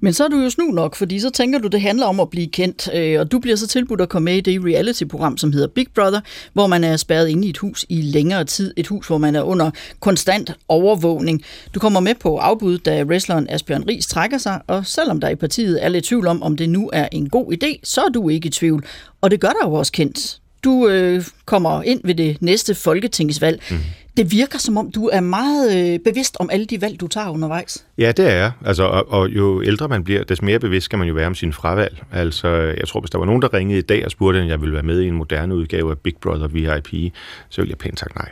[0.00, 2.30] Men så er du jo snu nok, fordi så tænker du, det handler om at
[2.30, 5.52] blive kendt, øh, og du bliver så tilbudt at komme med i det reality-program, som
[5.52, 6.20] hedder Big Brother,
[6.52, 8.74] hvor man er spærret inde i et hus i længere tid.
[8.76, 11.42] Et hus, hvor man er under konstant overvågning.
[11.74, 15.34] Du kommer med på afbud, da wrestleren Asbjørn Ries trækker sig, og selvom der i
[15.34, 18.28] partiet er lidt tvivl om, om det nu er en god idé, så er du
[18.28, 18.84] ikke i tvivl.
[19.20, 20.40] Og det gør dig jo også kendt.
[20.64, 23.62] Du øh, kommer ind ved det næste folketingsvalg.
[23.70, 23.76] Mm.
[24.16, 27.28] Det virker som om, du er meget øh, bevidst om alle de valg, du tager
[27.28, 27.86] undervejs.
[27.98, 28.52] Ja, det er jeg.
[28.64, 31.34] Altså, og, og jo ældre man bliver, des mere bevidst skal man jo være om
[31.34, 32.02] sin fravalg.
[32.12, 34.60] Altså, jeg tror, hvis der var nogen, der ringede i dag og spurgte, om jeg
[34.60, 37.12] ville være med i en moderne udgave af Big Brother VIP,
[37.48, 38.30] så ville jeg pænt sagt nej.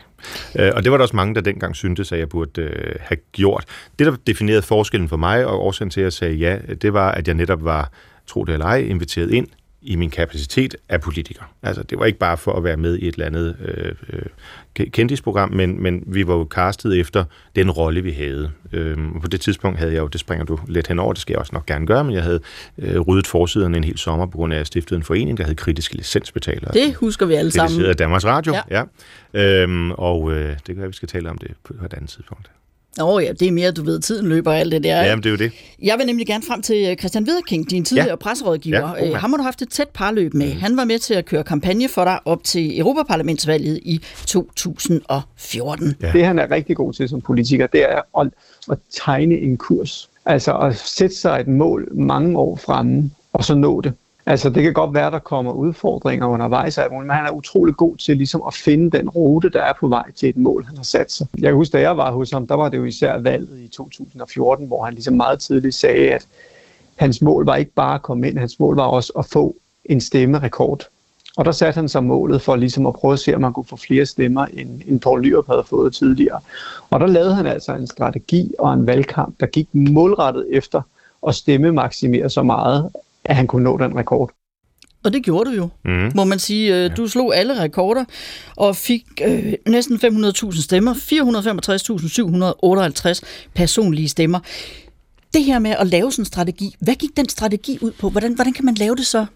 [0.58, 3.18] Øh, og det var der også mange, der dengang syntes, at jeg burde øh, have
[3.32, 3.64] gjort.
[3.98, 7.10] Det, der definerede forskellen for mig, og årsagen til, at jeg sagde ja, det var,
[7.10, 7.90] at jeg netop var,
[8.26, 9.46] tro det eller ej, inviteret ind
[9.84, 11.42] i min kapacitet af politiker.
[11.62, 14.86] Altså, det var ikke bare for at være med i et eller andet øh, øh,
[14.90, 17.24] kendisprogram, men, men vi var jo castet efter
[17.56, 18.50] den rolle, vi havde.
[18.72, 21.38] Øhm, på det tidspunkt havde jeg jo, det springer du lidt henover, det skal jeg
[21.38, 22.40] også nok gerne gøre, men jeg havde
[22.78, 25.44] øh, ryddet forsiderne en hel sommer, på grund af, at jeg stiftede en forening, der
[25.44, 26.72] hed Kritiske Licensbetalere.
[26.72, 27.80] Det husker vi alle sammen.
[27.80, 28.84] Det af Danmarks Radio, ja.
[29.34, 29.62] ja.
[29.62, 32.50] Øhm, og øh, det kan være, vi skal tale om det på et andet tidspunkt.
[33.00, 35.02] Åh oh ja, det er mere, du ved, tiden løber og alt det der.
[35.02, 35.52] Jamen, det er jo det.
[35.82, 38.16] Jeg vil nemlig gerne frem til øh, Christian Viderking, din tidligere ja.
[38.16, 38.96] presserådgiver.
[38.96, 40.54] Ja, oh, Ham har du haft et tæt parløb med.
[40.54, 40.60] Mm.
[40.60, 45.94] Han var med til at køre kampagne for dig op til Europaparlamentsvalget i 2014.
[46.02, 46.12] Ja.
[46.12, 48.28] Det han er rigtig god til som politiker, det er at,
[48.70, 50.10] at tegne en kurs.
[50.26, 53.92] Altså at sætte sig et mål mange år fremme, og så nå det.
[54.26, 58.16] Altså, det kan godt være, der kommer udfordringer undervejs, men han er utrolig god til
[58.16, 61.12] ligesom at finde den rute, der er på vej til et mål, han har sat
[61.12, 61.26] sig.
[61.34, 63.68] Jeg kan huske, da jeg var hos ham, der var det jo især valget i
[63.68, 66.26] 2014, hvor han ligesom meget tidligt sagde, at
[66.96, 70.00] hans mål var ikke bare at komme ind, hans mål var også at få en
[70.00, 70.88] stemmerekord.
[71.36, 73.64] Og der satte han sig målet for ligesom at prøve at se, om man kunne
[73.64, 76.40] få flere stemmer, end, end Poul Lyrup havde fået tidligere.
[76.90, 80.82] Og der lavede han altså en strategi og en valgkamp, der gik målrettet efter
[81.26, 82.90] at stemme maksimere så meget,
[83.24, 84.30] at han kunne nå den rekord.
[85.04, 86.12] Og det gjorde du jo, mm.
[86.14, 86.88] må man sige.
[86.88, 88.04] Du slog alle rekorder
[88.56, 90.94] og fik øh, næsten 500.000 stemmer,
[93.14, 93.20] 465.758
[93.54, 94.40] personlige stemmer.
[95.34, 98.10] Det her med at lave sådan en strategi, hvad gik den strategi ud på?
[98.10, 99.26] Hvordan, hvordan kan man lave det så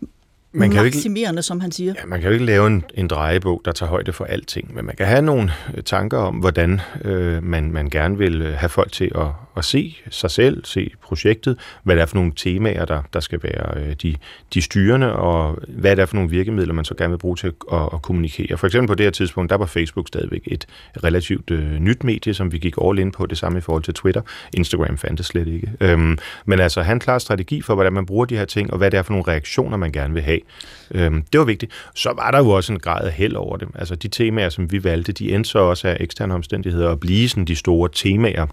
[0.53, 1.95] man kan maksimerende, ikke, som han siger.
[2.01, 4.85] Ja, man kan jo ikke lave en, en drejebog, der tager højde for alting, men
[4.85, 5.53] man kan have nogle
[5.85, 9.27] tanker om, hvordan øh, man, man gerne vil have folk til at,
[9.59, 13.41] at se sig selv, se projektet, hvad det er for nogle temaer, der, der skal
[13.43, 14.15] være øh, de,
[14.55, 17.53] de styrende, og hvad det er for nogle virkemidler, man så gerne vil bruge til
[17.73, 18.59] at, at kommunikere.
[18.59, 20.67] For eksempel på det her tidspunkt, der var Facebook stadigvæk et
[21.05, 23.95] relativt øh, nyt medie, som vi gik all in på, det samme i forhold til
[23.95, 24.21] Twitter.
[24.55, 25.73] Instagram fandtes slet ikke.
[25.81, 28.91] Øhm, men altså, han klar strategi for, hvordan man bruger de her ting, og hvad
[28.91, 30.41] det er for nogle reaktioner, man gerne vil have.
[30.91, 31.73] Øhm, det var vigtigt.
[31.95, 33.69] Så var der jo også en grad af held over det.
[33.75, 37.29] Altså, de temaer, som vi valgte, de endte så også af eksterne omstændigheder at blive
[37.29, 38.47] sådan de store temaer,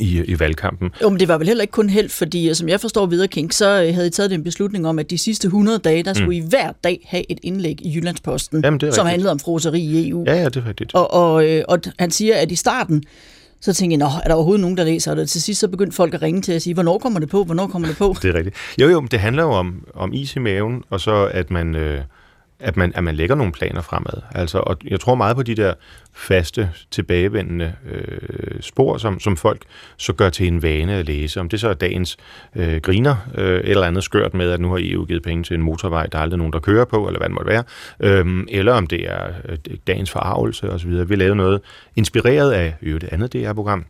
[0.00, 0.90] i, i valgkampen.
[1.02, 3.54] Jo, men det var vel heller ikke kun held, fordi som jeg forstår videre, King,
[3.54, 6.46] så havde I taget en beslutning om, at de sidste 100 dage, der skulle mm.
[6.46, 9.06] I hver dag have et indlæg i Jyllandsposten, Jamen, som rigtigt.
[9.06, 10.24] handlede om froseri i EU.
[10.26, 10.94] Ja, ja, det er rigtigt.
[10.94, 13.04] Og, og, øh, og han siger, at i starten,
[13.60, 15.30] så tænkte jeg, Nå, er der overhovedet nogen, der læser det?
[15.30, 17.66] Til sidst så begyndte folk at ringe til at sige, hvornår kommer det på, hvornår
[17.66, 18.14] kommer det på?
[18.22, 18.56] det er rigtigt.
[18.80, 21.74] Jo, jo, men det handler jo om, om is i maven, og så at man...
[21.74, 22.00] Øh,
[22.60, 24.22] at man, at man lægger nogle planer fremad.
[24.34, 25.74] Altså, og jeg tror meget på de der
[26.14, 29.62] faste, tilbagevendende øh, spor, som, som folk
[29.96, 31.40] så gør til en vane at læse.
[31.40, 32.16] Om det så er dagens
[32.56, 35.62] øh, griner, øh, eller andet skørt med, at nu har EU givet penge til en
[35.62, 37.64] motorvej, der er aldrig nogen, der kører på, eller hvad det måtte være.
[38.00, 41.08] Øhm, eller om det er øh, dagens forarvelse osv.
[41.08, 41.60] Vi lavede noget
[41.96, 43.84] inspireret af øh, det andet DR-program,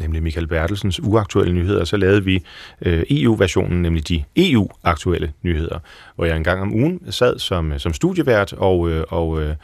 [0.00, 2.44] nemlig Michael Bertelsens uaktuelle nyheder, så lavede vi
[2.82, 5.78] øh, EU-versionen, nemlig de EU-aktuelle nyheder,
[6.16, 9.54] hvor jeg en gang om ugen sad som, øh, som studievært og, øh, og øh,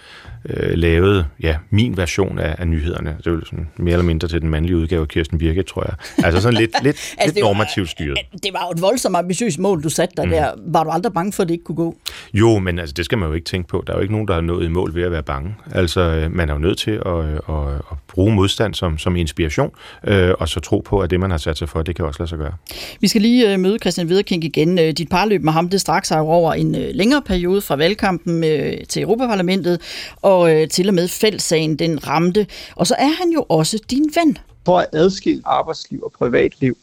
[0.44, 3.16] øh, lavede ja, min version af, af nyhederne.
[3.24, 6.24] Det var sådan mere eller mindre til den mandlige udgave af Kirsten Birgit, tror jeg.
[6.24, 8.18] Altså sådan lidt, lidt, altså, lidt det var- normativt styret.
[8.32, 10.30] Det var jo et voldsomt ambitiøst mål, du satte dig mm.
[10.30, 10.50] der.
[10.66, 11.96] Var du aldrig bange for, at det ikke kunne gå?
[12.34, 13.84] Jo, men altså, det skal man jo ikke tænke på.
[13.86, 15.54] Der er jo ikke nogen, der har nået i mål ved at være bange.
[15.72, 19.16] Altså, øh, man er jo nødt til at, øh, at, at bruge modstand som, som
[19.16, 19.70] inspiration,
[20.04, 22.20] øh, og så tro på, at det, man har sat sig for, det kan også
[22.22, 22.52] lade sig gøre.
[23.00, 24.78] Vi skal lige øh, møde Christian Viderking igen.
[24.78, 28.44] Øh, Dit parløb med ham, det straks sig over en øh, længere periode fra valgkampen
[28.44, 29.80] øh, til Europaparlamentet,
[30.28, 32.46] og øh, til og med fællessagen, den ramte.
[32.76, 34.38] Og så er han jo også din ven.
[34.64, 36.76] For at adskille arbejdsliv og privatliv,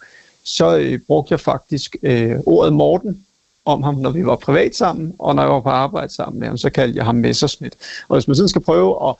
[0.43, 3.25] så øh, brugte jeg faktisk øh, ordet Morten
[3.65, 6.47] om ham, når vi var privat sammen, og når jeg var på arbejde sammen med
[6.47, 7.73] ham, så kaldte jeg ham Messerschmidt.
[8.08, 9.15] Og hvis man sådan skal prøve at,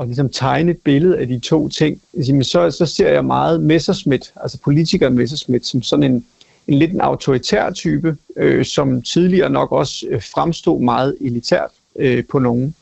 [0.00, 2.00] at ligesom tegne et billede af de to ting,
[2.42, 6.26] så, så ser jeg meget Messerschmidt, altså politikeren Messerschmidt, som sådan en,
[6.68, 12.24] en lidt en autoritær type, øh, som tidligere nok også øh, fremstod meget elitært øh,
[12.30, 12.74] på nogen.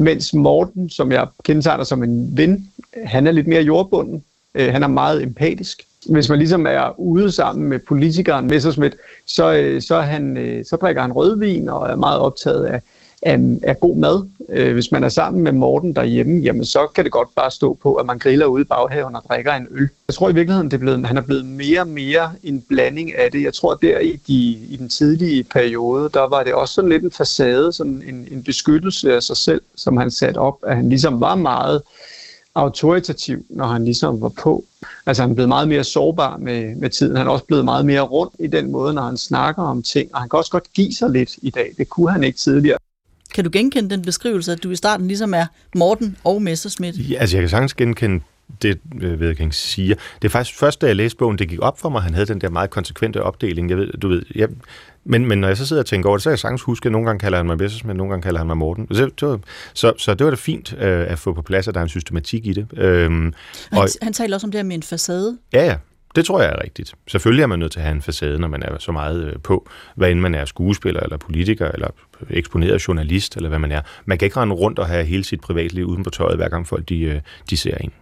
[0.00, 2.70] Mens Morten, som jeg kendetegner som en ven,
[3.04, 4.24] han er lidt mere jordbunden.
[4.54, 5.82] Øh, han er meget empatisk.
[6.10, 10.76] Hvis man ligesom er ude sammen med politikeren Messerschmidt, så, øh, så, han, øh, så
[10.76, 12.82] drikker han rødvin og er meget optaget af,
[13.22, 14.28] af, øhm, af god mad.
[14.48, 17.74] Øh, hvis man er sammen med Morten derhjemme, jamen så kan det godt bare stå
[17.82, 19.88] på, at man griller ude i baghaven og drikker en øl.
[20.08, 23.16] Jeg tror i virkeligheden, det er blevet, han er blevet mere og mere en blanding
[23.16, 23.42] af det.
[23.42, 24.34] Jeg tror der i, de,
[24.68, 28.42] i den tidlige periode, der var det også sådan lidt en facade, sådan en, en
[28.42, 31.82] beskyttelse af sig selv, som han satte op, at han ligesom var meget
[32.54, 34.64] autoritativ, når han ligesom var på.
[35.06, 37.16] Altså han er blevet meget mere sårbar med, med tiden.
[37.16, 40.14] Han er også blevet meget mere rundt i den måde, når han snakker om ting.
[40.14, 41.74] Og han kan også godt give sig lidt i dag.
[41.78, 42.78] Det kunne han ikke tidligere.
[43.34, 47.10] Kan du genkende den beskrivelse, at du i starten ligesom er Morten og Messerschmidt?
[47.10, 48.20] Ja, altså, jeg kan sagtens genkende
[48.62, 49.94] det, øh, ved jeg ikke, siger.
[50.22, 52.26] Det er faktisk først, da jeg læste bogen, det gik op for mig, han havde
[52.26, 53.70] den der meget konsekvente opdeling.
[53.70, 54.48] Jeg ved, du ved, jeg,
[55.04, 56.86] men, men når jeg så sidder og tænker over det, så kan jeg sagtens huske,
[56.86, 58.86] at nogle gange kalder han mig Messersmith, nogle gange kalder han mig Morten.
[58.94, 59.40] Så, det var,
[59.74, 61.88] så, så det var da fint øh, at få på plads, at der er en
[61.88, 62.66] systematik i det.
[62.76, 63.34] Øhm,
[63.72, 65.38] Han, han taler også om det her med en facade.
[65.52, 65.76] Ja, ja.
[66.14, 66.94] Det tror jeg er rigtigt.
[67.08, 69.32] Selvfølgelig er man nødt til at have en facade, når man er så meget øh,
[69.42, 71.88] på, hvad end man er skuespiller, eller politiker, eller
[72.30, 73.80] eksponeret journalist, eller hvad man er.
[74.04, 76.68] Man kan ikke rende rundt og have hele sit privatliv uden på tøjet, hver gang
[76.68, 77.20] folk de, øh,
[77.50, 77.92] de ser en.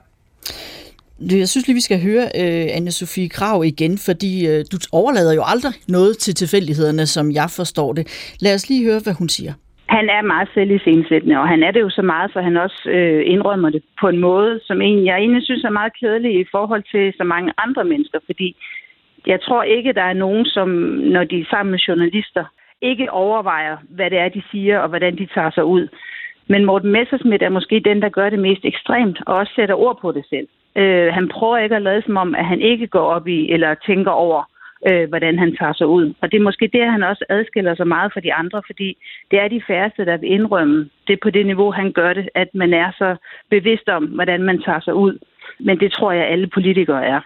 [1.20, 5.42] Jeg synes lige, vi skal høre uh, Anne-Sophie Krav igen, fordi uh, du overlader jo
[5.46, 8.06] aldrig noget til tilfældighederne, som jeg forstår det.
[8.40, 9.52] Lad os lige høre, hvad hun siger.
[9.88, 13.22] Han er meget selvisensættende, og han er det jo så meget, så han også øh,
[13.26, 16.82] indrømmer det på en måde, som en, jeg egentlig synes er meget kedelig i forhold
[16.92, 18.56] til så mange andre mennesker, fordi
[19.26, 20.68] jeg tror ikke, der er nogen, som
[21.14, 22.44] når de er sammen med journalister,
[22.82, 25.88] ikke overvejer, hvad det er, de siger, og hvordan de tager sig ud.
[26.48, 29.98] Men Morten Messersmith er måske den, der gør det mest ekstremt, og også sætter ord
[30.00, 30.48] på det selv.
[30.76, 33.74] Øh, han prøver ikke at lade som om, at han ikke går op i, eller
[33.74, 34.42] tænker over,
[34.86, 36.14] øh, hvordan han tager sig ud.
[36.20, 38.88] Og det er måske det, han også adskiller sig meget fra de andre, fordi
[39.30, 42.48] det er de færreste, der vil indrømme det på det niveau, han gør det, at
[42.54, 43.16] man er så
[43.50, 45.18] bevidst om, hvordan man tager sig ud.
[45.60, 47.20] Men det tror jeg, alle politikere er.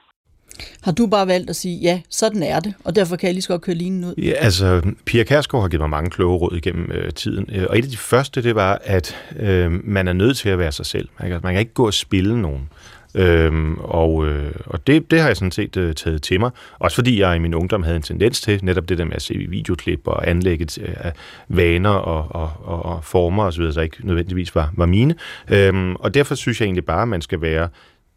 [0.82, 3.42] Har du bare valgt at sige, ja, sådan er det, og derfor kan jeg lige
[3.42, 4.14] så godt køre linen ud?
[4.18, 7.78] Ja, altså, Pia Kærsgaard har givet mig mange kloge råd igennem øh, tiden, øh, og
[7.78, 10.86] et af de første, det var, at øh, man er nødt til at være sig
[10.86, 11.08] selv.
[11.20, 12.68] Man kan, man kan ikke gå og spille nogen.
[13.14, 16.50] Øhm, og øh, og det, det har jeg sådan set øh, taget til mig.
[16.78, 19.22] Også fordi jeg i min ungdom havde en tendens til netop det der med at
[19.22, 21.12] se videoklip og anlægge øh,
[21.48, 25.14] vaner og, og, og, og former osv., så ikke nødvendigvis var, var mine.
[25.48, 27.68] Øhm, og derfor synes jeg egentlig bare, at man skal være,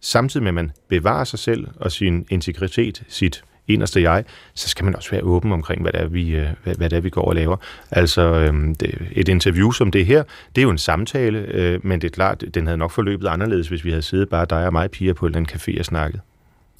[0.01, 4.23] samtidig med at man bevarer sig selv og sin integritet, sit inderste jeg,
[4.53, 6.97] så skal man også være åben omkring, hvad det er, vi, øh, hvad, hvad det
[6.97, 7.57] er, vi går og laver.
[7.91, 10.23] Altså, det, et interview som det her,
[10.55, 13.67] det er jo en samtale, øh, men det er klart, den havde nok forløbet anderledes,
[13.67, 16.21] hvis vi havde siddet bare dig og mig, piger, på en café og snakket.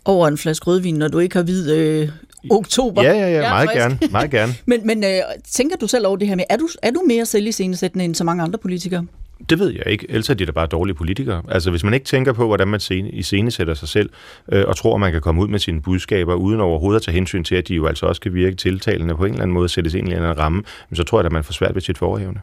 [0.05, 2.09] Over en flaske rødvin, når du ikke har hvid øh,
[2.51, 3.03] oktober.
[3.03, 3.81] Ja, ja, ja, er meget frisk.
[3.81, 4.53] gerne, meget gerne.
[4.65, 5.09] men men øh,
[5.51, 8.23] tænker du selv over det her med, er du, er du mere selviscenesættende end så
[8.23, 9.05] mange andre politikere?
[9.49, 10.05] Det ved jeg ikke.
[10.09, 11.41] Ellers er de da bare dårlige politikere.
[11.47, 14.09] Altså, hvis man ikke tænker på, hvordan man scene, sætter sig selv,
[14.51, 17.15] øh, og tror, at man kan komme ud med sine budskaber, uden overhovedet at tage
[17.15, 19.69] hensyn til, at de jo altså også kan virke tiltalende på en eller anden måde,
[19.69, 21.81] sættes ind i en eller anden ramme, så tror jeg, at man får svært ved
[21.81, 22.39] sit forhævne.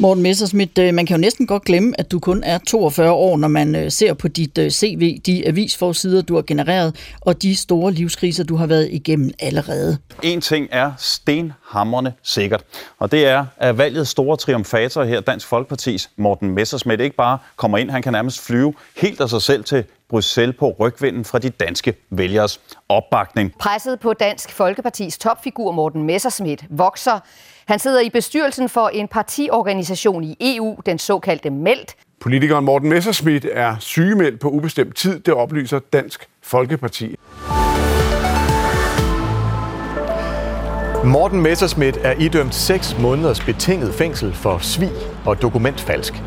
[0.00, 3.36] Morten Messersmith, øh, man kan jo næsten godt glemme, at du kun er 42 år,
[3.36, 7.56] når man øh, ser på dit øh, CV, de avisforsider, du har genereret, og de
[7.56, 9.98] store livskriser, du har været igennem allerede.
[10.22, 12.64] En ting er stenhammerne sikkert,
[12.98, 17.78] og det er, at valgets store triumfator her, Dansk Folkepartis Morten Messersmith, ikke bare kommer
[17.78, 21.50] ind, han kan nærmest flyve helt af sig selv til Bruxelles på rygvinden fra de
[21.50, 23.52] danske vælgers opbakning.
[23.58, 27.20] Presset på Dansk Folkepartis topfigur Morten Messerschmidt vokser.
[27.68, 31.94] Han sidder i bestyrelsen for en partiorganisation i EU, den såkaldte MELT.
[32.20, 37.16] Politikeren Morten Messerschmidt er sygemeldt på ubestemt tid, det oplyser Dansk Folkeparti.
[41.04, 44.90] Morten Messerschmidt er idømt 6 måneders betinget fængsel for svig
[45.26, 46.22] og dokumentfalsk.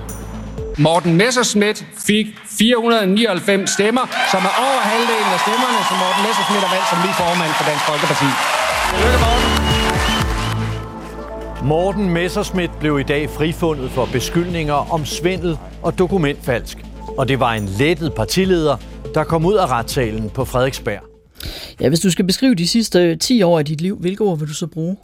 [0.77, 2.25] Morten Messerschmidt fik
[2.59, 4.01] 499 stemmer,
[4.31, 7.65] som er over halvdelen af stemmerne, som Morten Messerschmidt er valgt som ny formand for
[7.69, 8.29] Dansk Folkeparti.
[8.89, 9.70] Tillykke, Morten.
[11.63, 16.77] Morten Messerschmidt blev i dag frifundet for beskyldninger om svindel og dokumentfalsk.
[17.17, 18.77] Og det var en lettet partileder,
[19.13, 20.99] der kom ud af retssalen på Frederiksberg.
[21.79, 24.47] Ja, hvis du skal beskrive de sidste 10 år af dit liv, hvilke ord vil
[24.47, 24.97] du så bruge?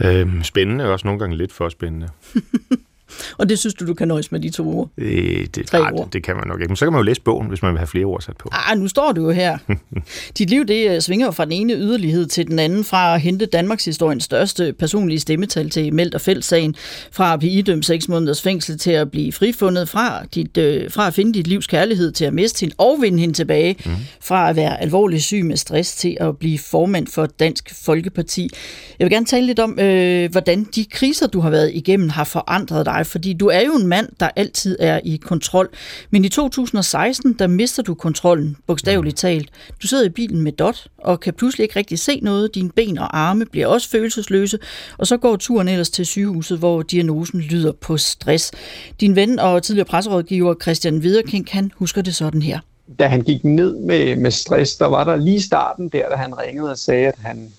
[0.00, 2.08] Øhm, spændende, og også nogle gange lidt for spændende.
[3.38, 4.90] Og det synes du, du kan nøjes med de to ord?
[4.98, 6.04] Øh, det, Tre nej, ord.
[6.04, 6.68] Det, det kan man nok ikke.
[6.70, 8.48] Men så kan man jo læse bogen, hvis man vil have flere ord sat på.
[8.52, 9.58] Ah, nu står du jo her.
[10.38, 13.46] Dit liv, det øh, svinger fra den ene yderlighed til den anden, fra at hente
[13.46, 16.74] Danmarks historiens største personlige stemmetal til Meldt og Fældssagen,
[17.12, 21.06] fra at blive idømt seks måneders fængsel til at blive frifundet, fra, dit, øh, fra
[21.06, 23.92] at finde dit livs kærlighed til at miste hende og vinde hende tilbage, mm.
[24.20, 28.50] fra at være alvorlig syg med stress til at blive formand for Dansk Folkeparti.
[28.98, 32.24] Jeg vil gerne tale lidt om, øh, hvordan de kriser, du har været igennem, har
[32.24, 35.68] forandret dig, fordi du er jo en mand, der altid er i kontrol.
[36.10, 39.48] Men i 2016, der mister du kontrollen, bogstaveligt talt.
[39.82, 42.54] Du sidder i bilen med Dot, og kan pludselig ikke rigtig se noget.
[42.54, 44.58] Dine ben og arme bliver også følelsesløse,
[44.98, 48.52] og så går turen ellers til sygehuset, hvor diagnosen lyder på stress.
[49.00, 52.58] Din ven og tidligere presserådgiver Christian Viderkink, han husker det sådan her.
[52.98, 56.38] Da han gik ned med, med stress, der var der lige starten der, da han
[56.38, 57.52] ringede og sagde, at han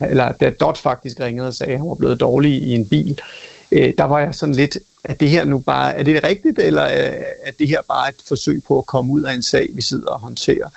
[0.00, 3.20] eller da Dot faktisk ringede og sagde, at han var blevet dårlig i en bil,
[3.72, 6.84] øh, der var jeg sådan lidt, er det her nu bare, er det rigtigt, eller
[6.84, 9.82] øh, er det her bare et forsøg på at komme ud af en sag, vi
[9.82, 10.68] sidder og håndterer?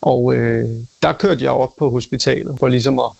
[0.00, 0.68] Og øh,
[1.02, 3.10] der kørte jeg op på hospitalet for ligesom at,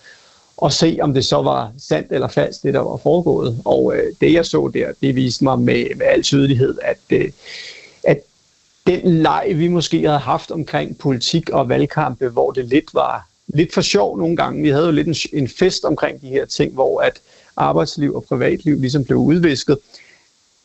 [0.65, 3.63] at se, om det så var sandt eller falsk, det der var foregået.
[3.65, 7.31] Og øh, det jeg så der, det viste mig med, med al tydelighed, at, øh,
[8.05, 8.21] at
[8.87, 13.75] den leg, vi måske havde haft omkring politik og valgkampe, hvor det lidt var lidt
[13.75, 14.63] for sjov nogle gange.
[14.63, 17.21] Vi havde jo lidt en, en fest omkring de her ting, hvor at
[17.57, 19.79] arbejdsliv og privatliv ligesom blev udvisket.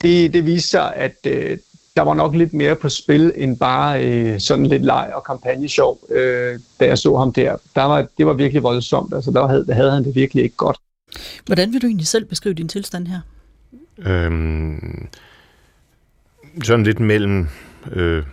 [0.02, 1.58] Det, det viste sig, at øh,
[1.96, 6.00] der var nok lidt mere på spil end bare øh, sådan lidt leg og kampagnesjov,
[6.10, 7.58] øh, da jeg så ham der.
[7.76, 9.14] der var, det var virkelig voldsomt.
[9.14, 10.78] Altså, der havde, der havde han det virkelig ikke godt.
[11.46, 13.20] Hvordan vil du egentlig selv beskrive din tilstand her?
[13.98, 15.08] Øhm,
[16.64, 17.48] sådan lidt mellem
[17.92, 18.24] øh,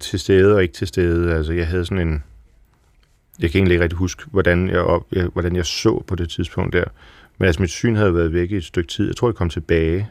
[0.00, 1.34] til stede og ikke til stede.
[1.34, 2.24] Altså, jeg havde sådan en
[3.40, 6.30] jeg kan egentlig ikke rigtig huske, hvordan jeg, op, jeg, hvordan jeg så på det
[6.30, 6.84] tidspunkt der.
[7.38, 9.06] Men altså, mit syn havde været væk i et stykke tid.
[9.06, 10.08] Jeg tror, jeg kom tilbage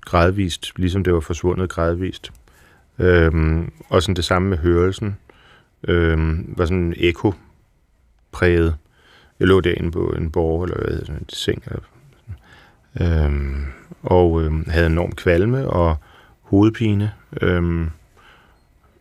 [0.00, 2.32] gradvist, ligesom det var forsvundet gradvist.
[2.98, 5.16] Øhm, og sådan det samme med hørelsen.
[5.88, 7.34] Øhm, var sådan en eko
[8.32, 8.76] præget.
[9.40, 11.62] Jeg lå derinde på en borg, eller hvad sådan en seng.
[11.66, 11.82] Eller,
[12.96, 13.24] sådan.
[13.24, 13.64] øhm,
[14.02, 15.96] og øhm, havde enorm kvalme og
[16.40, 17.12] hovedpine.
[17.40, 17.90] Øhm,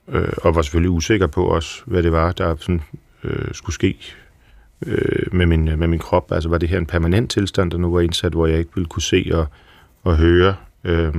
[0.08, 2.82] øh, og var selvfølgelig usikker på også, hvad det var, der sådan
[3.24, 3.98] øh, skulle ske
[4.86, 6.32] øh, med, min, med min krop.
[6.32, 8.88] Altså var det her en permanent tilstand, der nu var indsat, hvor jeg ikke ville
[8.88, 9.48] kunne se og,
[10.04, 11.14] og høre, øh,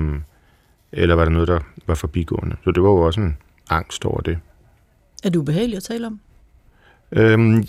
[0.92, 2.56] eller var det noget, der var forbigående?
[2.64, 3.36] Så det var jo også en
[3.70, 4.38] angst over det.
[5.24, 6.20] Er det ubehageligt at tale om?
[7.12, 7.64] Øhm,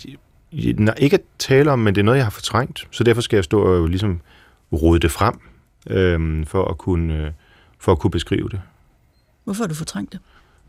[0.78, 2.88] nej, ikke at tale om, men det er noget, jeg har fortrængt.
[2.90, 4.20] Så derfor skal jeg stå og ligesom
[4.72, 5.34] rode det frem,
[5.90, 7.32] øhm, for, at kunne, øh,
[7.78, 8.60] for at kunne beskrive det.
[9.44, 10.20] Hvorfor har du fortrængt det?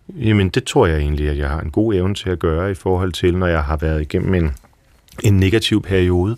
[0.09, 2.73] Jamen, det tror jeg egentlig, at jeg har en god evne til at gøre i
[2.73, 4.51] forhold til, når jeg har været igennem en,
[5.23, 6.37] en negativ periode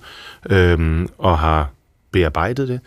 [0.49, 1.69] øhm, og har
[2.11, 2.79] bearbejdet det.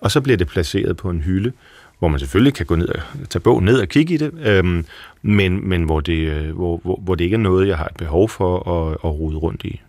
[0.00, 1.52] Og så bliver det placeret på en hylde,
[1.98, 4.86] hvor man selvfølgelig kan gå ned og tage bogen ned og kigge i det, øhm,
[5.22, 7.96] men, men hvor, det, øh, hvor, hvor, hvor det ikke er noget, jeg har et
[7.96, 9.80] behov for at, at rode rundt i.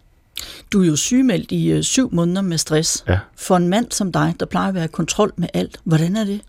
[0.73, 3.03] Du er jo sygemeldt i øh, syv måneder med stress.
[3.07, 3.19] Ja.
[3.37, 6.23] For en mand som dig, der plejer at være i kontrol med alt, hvordan er
[6.23, 6.41] det?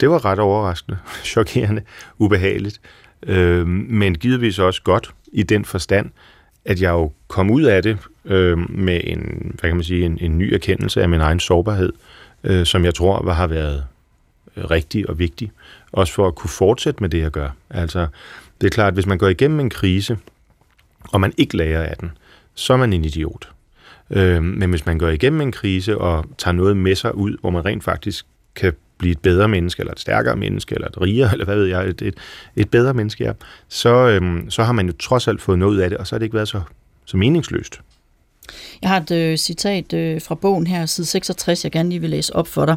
[0.00, 1.82] Det var ret overraskende, chokerende,
[2.18, 2.80] ubehageligt
[3.22, 6.10] øh, men givetvis også godt i den forstand,
[6.64, 9.20] at jeg jo kom ud af det øh, med en,
[9.60, 11.92] hvad kan man sige, en, en ny erkendelse af min egen sårbarhed,
[12.44, 13.84] øh, som jeg tror var, har været
[14.56, 15.52] rigtig og vigtig,
[15.92, 17.48] også for at kunne fortsætte med det, jeg gør.
[17.70, 18.06] Altså,
[18.60, 20.18] det er klart, at hvis man går igennem en krise,
[21.08, 22.10] og man ikke lærer af den,
[22.54, 23.48] så er man en idiot.
[24.10, 27.50] Øh, men hvis man går igennem en krise og tager noget med sig ud, hvor
[27.50, 31.32] man rent faktisk kan blive et bedre menneske, eller et stærkere menneske, eller et rigere,
[31.32, 32.14] eller hvad ved jeg, et, et,
[32.56, 33.32] et bedre menneske er,
[33.68, 36.14] så, øhm, så har man jo trods alt fået noget ud af det, og så
[36.14, 36.60] har det ikke været så,
[37.04, 37.80] så meningsløst.
[38.82, 42.10] Jeg har et øh, citat øh, fra bogen her, side 66, jeg gerne lige vil
[42.10, 42.76] læse op for dig.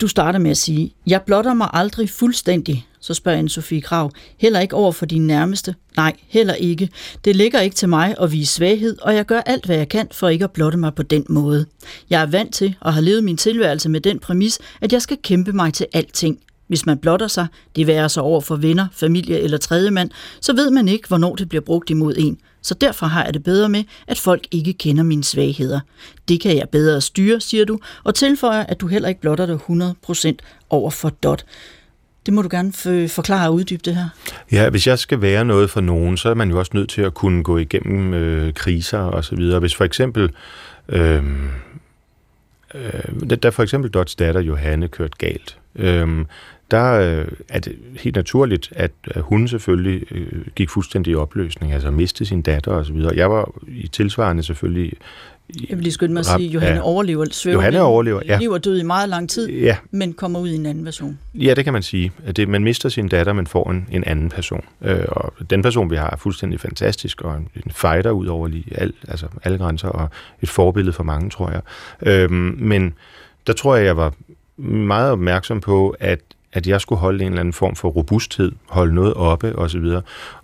[0.00, 4.10] Du starter med at sige, jeg blotter mig aldrig fuldstændig, så spørger anne Sofie Krav.
[4.38, 5.74] Heller ikke over for din nærmeste?
[5.96, 6.88] Nej, heller ikke.
[7.24, 10.08] Det ligger ikke til mig at vise svaghed, og jeg gør alt, hvad jeg kan
[10.12, 11.66] for ikke at blotte mig på den måde.
[12.10, 15.18] Jeg er vant til og har levet min tilværelse med den præmis, at jeg skal
[15.22, 16.38] kæmpe mig til alting.
[16.66, 17.46] Hvis man blotter sig,
[17.76, 21.48] det værer sig over for venner, familie eller tredjemand, så ved man ikke, hvornår det
[21.48, 22.38] bliver brugt imod en.
[22.62, 25.80] Så derfor har jeg det bedre med, at folk ikke kender mine svagheder.
[26.28, 29.58] Det kan jeg bedre styre, siger du, og tilføjer, at du heller ikke blotter dig
[30.34, 30.36] 100%
[30.70, 31.44] over for Dot.
[32.26, 32.72] Det må du gerne
[33.08, 34.08] forklare og uddybe det her.
[34.52, 37.02] Ja, hvis jeg skal være noget for nogen, så er man jo også nødt til
[37.02, 39.60] at kunne gå igennem øh, kriser og så videre.
[39.60, 40.30] Hvis for eksempel,
[40.88, 41.24] øh,
[42.74, 46.24] øh, da for eksempel Dots datter Johanne kørte galt, øh,
[46.70, 51.72] der øh, er det helt naturligt, at, at hun selvfølgelig øh, gik fuldstændig i opløsning,
[51.72, 53.12] altså mistede sin datter og så videre.
[53.16, 54.92] Jeg var i tilsvarende selvfølgelig
[55.68, 56.82] jeg vil lige skynde mig at sige, at Johanne ja.
[56.82, 57.26] overlever.
[57.30, 58.50] Svæver Johanne overlever, ja.
[58.50, 59.76] Og død i meget lang tid, ja.
[59.90, 61.18] men kommer ud i en anden version.
[61.34, 62.12] Ja, det kan man sige.
[62.26, 64.64] At det, man mister sin datter, men får en, en anden person.
[64.82, 68.48] Øh, og den person, vi har, er fuldstændig fantastisk, og en, en fighter ud over
[68.48, 70.08] lige al, altså alle grænser, og
[70.42, 71.60] et forbillede for mange, tror jeg.
[72.02, 72.94] Øh, men
[73.46, 74.14] der tror jeg, jeg var
[74.62, 76.20] meget opmærksom på, at
[76.52, 79.84] at jeg skulle holde en eller anden form for robusthed, holde noget oppe osv.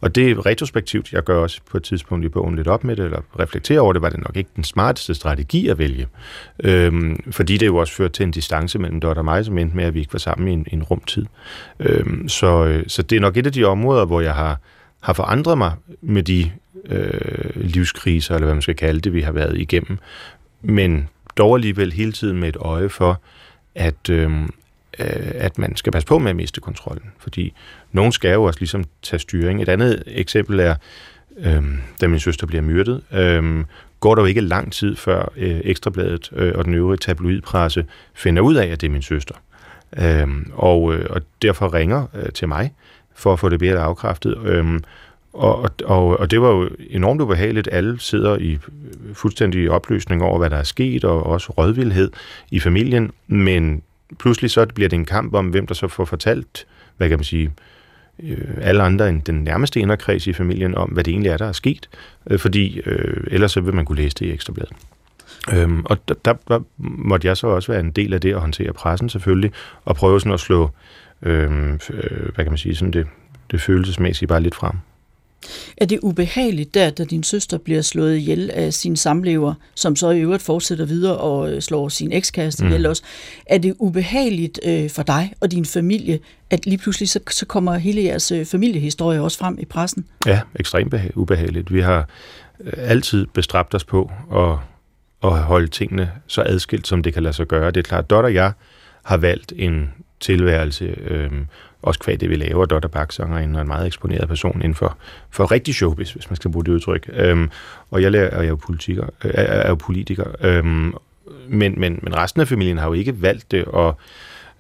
[0.00, 2.96] Og det er retrospektivt, jeg gør også på et tidspunkt i bogen lidt op med
[2.96, 6.06] det, eller reflekterer over det, var det nok ikke den smarteste strategi at vælge.
[6.64, 9.76] Øhm, fordi det jo også førte til en distance mellem Dot og mig, som endte
[9.76, 11.26] med, at vi ikke var sammen i en, en rumtid.
[11.80, 14.60] Øhm, så, øh, så det er nok et af de områder, hvor jeg har,
[15.00, 16.50] har forandret mig med de
[16.88, 19.98] øh, livskriser, eller hvad man skal kalde det, vi har været igennem.
[20.62, 23.20] Men dog alligevel hele tiden med et øje for,
[23.74, 24.30] at, øh,
[24.98, 27.52] øh, at man skal passe på med at miste kontrollen, fordi
[27.92, 29.62] nogen skal jo også ligesom tage styring.
[29.62, 30.74] Et andet eksempel er,
[31.38, 31.62] øh,
[32.00, 33.64] da min søster bliver myrdet, øh,
[34.00, 38.42] går der jo ikke lang tid før øh, Ekstrabladet øh, og den øvrige tabloidpresse finder
[38.42, 39.34] ud af, at det er min søster.
[39.98, 42.74] Øh, og, øh, og derfor ringer øh, til mig
[43.14, 44.38] for at få det bedre afkræftet.
[44.44, 44.80] Øh,
[45.32, 47.68] og, og, og det var jo enormt ubehageligt.
[47.72, 52.10] Alle sidder i øh, fuldstændig opløsning over, hvad der er sket, og også rådvildhed
[52.50, 53.10] i familien.
[53.26, 53.82] Men
[54.18, 57.24] pludselig så bliver det en kamp om, hvem der så får fortalt, hvad kan man
[57.24, 57.50] sige,
[58.22, 61.46] øh, alle andre end den nærmeste inderkreds i familien om, hvad det egentlig er, der
[61.46, 61.88] er sket,
[62.30, 64.72] øh, fordi øh, ellers så vil man kunne læse det i Ekstrabladet.
[65.52, 68.40] Øhm, og der, der, der måtte jeg så også være en del af det at
[68.40, 69.52] håndtere pressen selvfølgelig,
[69.84, 70.70] og prøve sådan at slå,
[71.22, 73.06] øhm, øh, hvad kan man sige, sådan det,
[73.50, 74.76] det følelsesmæssige bare lidt frem.
[75.76, 80.10] Er det ubehageligt der, da din søster bliver slået ihjel af sin samlever, som så
[80.10, 82.68] i øvrigt fortsætter videre og øh, slår sin ekskæreste mm.
[82.68, 83.02] ihjel også?
[83.46, 86.18] Er det ubehageligt øh, for dig og din familie,
[86.50, 90.06] at lige pludselig så, så kommer hele jeres øh, familiehistorie også frem i pressen?
[90.26, 91.72] Ja, ekstremt ubehageligt.
[91.72, 92.08] Vi har
[92.60, 94.58] øh, altid bestræbt os på at,
[95.32, 97.70] at holde tingene så adskilt, som det kan lade sig gøre.
[97.70, 98.52] Det er klart, Dot og jeg
[99.04, 101.30] har valgt en tilværelse, øh,
[101.82, 102.64] også kvad det, vi laver.
[102.64, 104.96] Dotter Baksanger er en meget eksponeret person inden for,
[105.30, 107.10] for rigtig showbiz, hvis man skal bruge det udtryk.
[107.12, 107.50] Øhm,
[107.90, 109.06] og jeg, lærer, og jeg er jo politiker.
[109.24, 110.94] Øh, er, er jo politiker øhm,
[111.48, 113.96] men, men, men resten af familien har jo ikke valgt det, og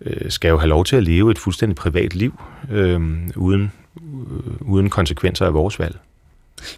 [0.00, 2.40] øh, skal jo have lov til at leve et fuldstændig privat liv,
[2.72, 3.00] øh,
[3.36, 5.96] uden, øh, uden konsekvenser af vores valg.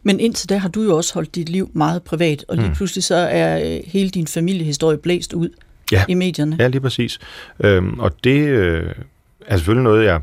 [0.03, 2.74] Men indtil da har du jo også holdt dit liv meget privat, og lige mm.
[2.74, 5.49] pludselig så er øh, hele din familiehistorie blæst ud
[5.93, 6.05] ja.
[6.09, 6.57] i medierne.
[6.61, 7.18] Ja, lige præcis.
[7.61, 8.95] Øhm, og det øh,
[9.49, 10.21] er selvfølgelig noget, jeg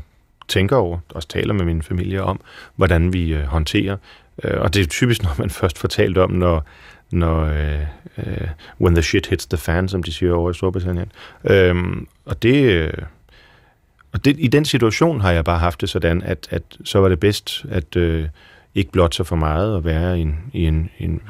[0.48, 2.40] tænker over, også taler med min familie om,
[2.76, 3.96] hvordan vi øh, håndterer.
[4.44, 6.64] Øh, og det er typisk noget, man først fortalt om, når,
[7.10, 7.80] når øh,
[8.18, 8.48] øh,
[8.80, 11.12] when the shit hits the fan, som de siger over i Storbritannien.
[11.44, 11.76] Øh,
[12.24, 12.64] og det...
[12.64, 12.92] Øh,
[14.12, 17.08] og det, i den situation har jeg bare haft det sådan, at, at så var
[17.08, 18.28] det bedst at øh,
[18.74, 21.20] ikke blot så for meget og være i en, i en, en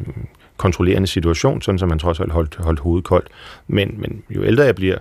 [0.56, 3.28] kontrollerende situation, sådan som man trods alt holdt, holdt hovedet koldt.
[3.66, 4.98] Men, men jo ældre jeg bliver,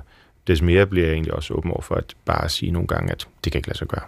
[0.47, 3.27] des mere bliver jeg egentlig også åben over for at bare sige nogle gange, at
[3.43, 4.03] det kan ikke lade sig gøre.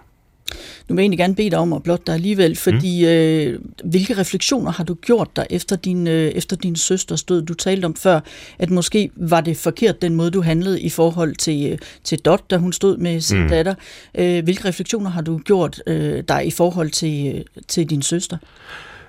[0.88, 3.10] Nu vil jeg egentlig gerne bede dig om at blotte dig alligevel, fordi mm.
[3.10, 7.42] øh, hvilke refleksioner har du gjort dig efter din, øh, efter din søsters død?
[7.42, 8.20] Du talte om før,
[8.60, 12.50] at måske var det forkert den måde, du handlede i forhold til, øh, til Dot,
[12.50, 13.50] da hun stod med sin mm.
[13.50, 13.76] datter.
[14.16, 18.38] Øh, hvilke refleksioner har du gjort øh, dig i forhold til, øh, til din søster?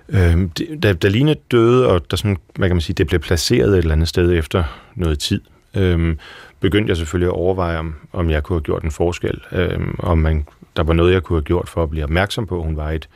[0.09, 0.49] Øh,
[0.83, 3.79] da, da Line døde, og der sådan, hvad kan man sige, det blev placeret et
[3.79, 5.41] eller andet sted efter noget tid,
[5.75, 6.17] øh,
[6.61, 10.19] begyndte jeg selvfølgelig at overveje, om, om jeg kunne have gjort en forskel, øh, om
[10.19, 10.47] man,
[10.77, 12.91] der var noget, jeg kunne have gjort for at blive opmærksom på, at hun var
[12.91, 13.09] et,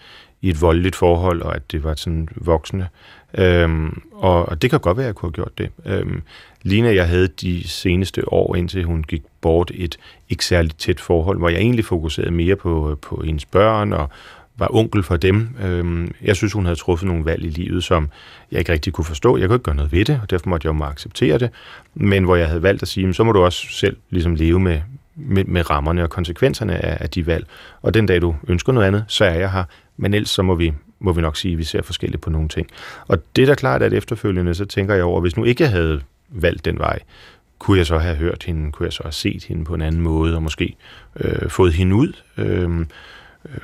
[0.43, 2.88] i et voldeligt forhold, og at det var sådan voksne.
[3.38, 5.70] Øhm, og, og det kan godt være, at jeg kunne have gjort det.
[5.86, 6.22] Øhm,
[6.62, 11.38] Lina jeg havde de seneste år, indtil hun gik bort, et ikke særligt tæt forhold,
[11.38, 14.11] hvor jeg egentlig fokuserede mere på, på hendes børn og,
[14.57, 15.48] var onkel for dem.
[15.62, 18.09] Øhm, jeg synes, hun havde truffet nogle valg i livet, som
[18.50, 19.36] jeg ikke rigtig kunne forstå.
[19.36, 21.50] Jeg kunne ikke gøre noget ved det, og derfor måtte jeg jo må acceptere det.
[21.94, 24.80] Men hvor jeg havde valgt at sige, så må du også selv ligesom leve med,
[25.16, 27.46] med, med rammerne og konsekvenserne af, af de valg.
[27.82, 29.64] Og den dag, du ønsker noget andet, så er jeg her.
[29.96, 32.48] Men ellers så må vi, må vi nok sige, at vi ser forskelligt på nogle
[32.48, 32.66] ting.
[33.07, 35.70] Og det er da klart, at efterfølgende, så tænker jeg over, hvis nu ikke jeg
[35.70, 36.98] havde valgt den vej,
[37.59, 40.00] kunne jeg så have hørt hende, kunne jeg så have set hende på en anden
[40.00, 40.76] måde, og måske
[41.20, 42.12] øh, fået hende ud?
[42.36, 42.86] Øh,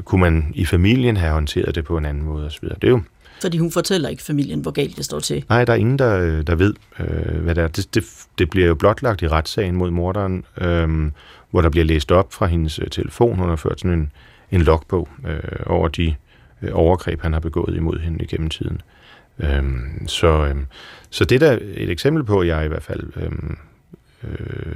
[0.04, 2.68] kunne man i familien have håndteret det på en anden måde osv.?
[2.68, 3.00] Det er jo
[3.42, 5.44] fordi hun fortæller ikke familien, hvor galt det står til.
[5.48, 7.68] Nej, der er ingen, der, der ved, øh, hvad det er.
[7.68, 8.04] Det, det,
[8.38, 11.10] det bliver jo blotlagt i retssagen mod morderen, øh,
[11.50, 13.38] hvor der bliver læst op fra hendes øh, telefon.
[13.38, 14.12] Hun har ført sådan en,
[14.50, 16.14] en logbog øh, over de
[16.62, 18.80] øh, overgreb, han har begået imod hende igennem tiden.
[19.38, 19.64] Øh,
[20.06, 20.56] så, øh,
[21.10, 23.02] så det er et eksempel på, at jeg i hvert fald...
[23.16, 23.32] Øh,
[24.24, 24.74] øh,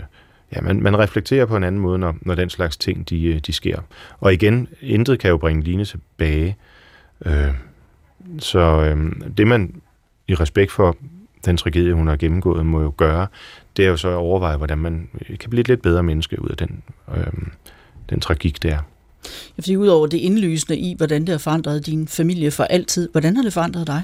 [0.57, 3.38] ja, man, man reflekterer på en anden måde, når, når den slags ting de, øh,
[3.38, 3.78] de sker.
[4.20, 6.57] Og igen, intet kan jo bringe Line tilbage.
[7.26, 7.55] Øh,
[8.38, 9.74] så øh, det man
[10.28, 10.96] i respekt for
[11.44, 13.26] den tragedie, hun har gennemgået, må jo gøre,
[13.76, 16.42] det er jo så at overveje, hvordan man øh, kan blive et lidt bedre menneske
[16.42, 16.82] ud af den,
[17.16, 17.26] øh,
[18.11, 18.78] den tragik, der.
[19.57, 23.36] Ja, fordi udover det indlysende i, hvordan det har forandret din familie for altid, hvordan
[23.36, 24.03] har det forandret dig?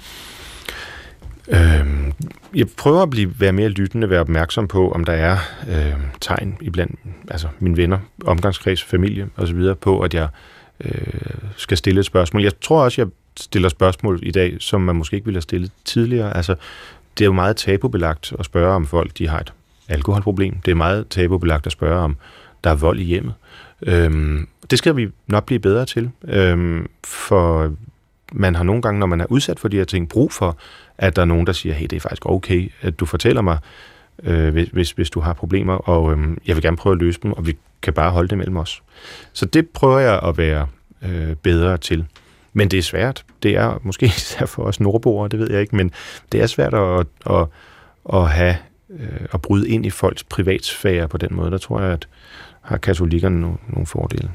[1.49, 2.13] Øh,
[2.55, 5.39] jeg prøver at blive, være mere lyttende, være opmærksom på, om der er
[5.69, 9.75] øh, tegn iblandt altså mine venner, omgangskreds, familie osv.
[9.81, 10.29] på, at jeg
[10.85, 10.93] øh,
[11.57, 12.43] skal stille et spørgsmål.
[12.43, 13.09] Jeg tror også, jeg
[13.41, 16.37] stiller spørgsmål i dag, som man måske ikke ville have stillet tidligere.
[16.37, 16.55] Altså,
[17.19, 19.53] det er jo meget tabubelagt at spørge, om folk de har et
[19.89, 20.55] alkoholproblem.
[20.65, 22.17] Det er meget tabubelagt at spørge, om
[22.65, 23.35] der er vold i hjemmet.
[23.83, 27.73] Øhm, det skal vi nok blive bedre til, øhm, for
[28.33, 30.57] man har nogle gange, når man er udsat for de her ting, brug for,
[30.99, 33.59] at der er nogen, der siger, hey, det er faktisk okay, at du fortæller mig,
[34.23, 37.33] øh, hvis, hvis du har problemer, og øh, jeg vil gerne prøve at løse dem,
[37.33, 38.83] og vi kan bare holde det mellem os.
[39.33, 40.67] Så det prøver jeg at være
[41.03, 42.05] øh, bedre til.
[42.53, 43.25] Men det er svært.
[43.43, 45.93] Det er måske især for os nordboere, det ved jeg ikke, men
[46.33, 47.47] det er svært at, at,
[48.15, 48.57] at have
[48.91, 51.51] øh, at bryde ind i folks privatsfære på den måde.
[51.51, 52.09] Der tror jeg, at
[52.69, 54.31] har katolikkerne nogle, nogle fordele.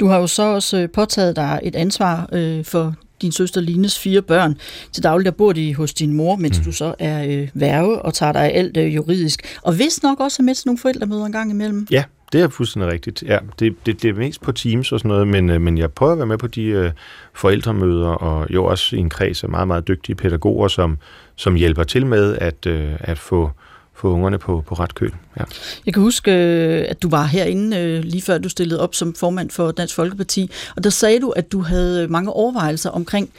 [0.00, 3.98] Du har jo så også øh, påtaget dig et ansvar øh, for din søster Lines
[3.98, 4.58] fire børn.
[4.92, 6.64] Til daglig der bor de hos din mor, mens mm.
[6.64, 9.58] du så er øh, værve og tager dig af alt øh, juridisk.
[9.62, 11.86] Og hvis nok også er med til nogle forældremøder en gang imellem.
[11.90, 13.22] Ja, det er fuldstændig rigtigt.
[13.22, 15.90] Ja, det, det, det er mest på Teams og sådan noget, men, øh, men jeg
[15.90, 16.90] prøver at være med på de øh,
[17.34, 20.98] forældremøder, og jo også i en kreds af meget, meget dygtige pædagoger, som,
[21.36, 23.50] som hjælper til med at, øh, at få,
[23.94, 25.12] få ungerne på, på ret køl.
[25.38, 25.44] Ja.
[25.86, 29.14] Jeg kan huske, øh, at du var herinde øh, lige før du stillede op som
[29.14, 33.30] formand for Dansk Folkeparti, og der sagde du, at du havde mange overvejelser omkring,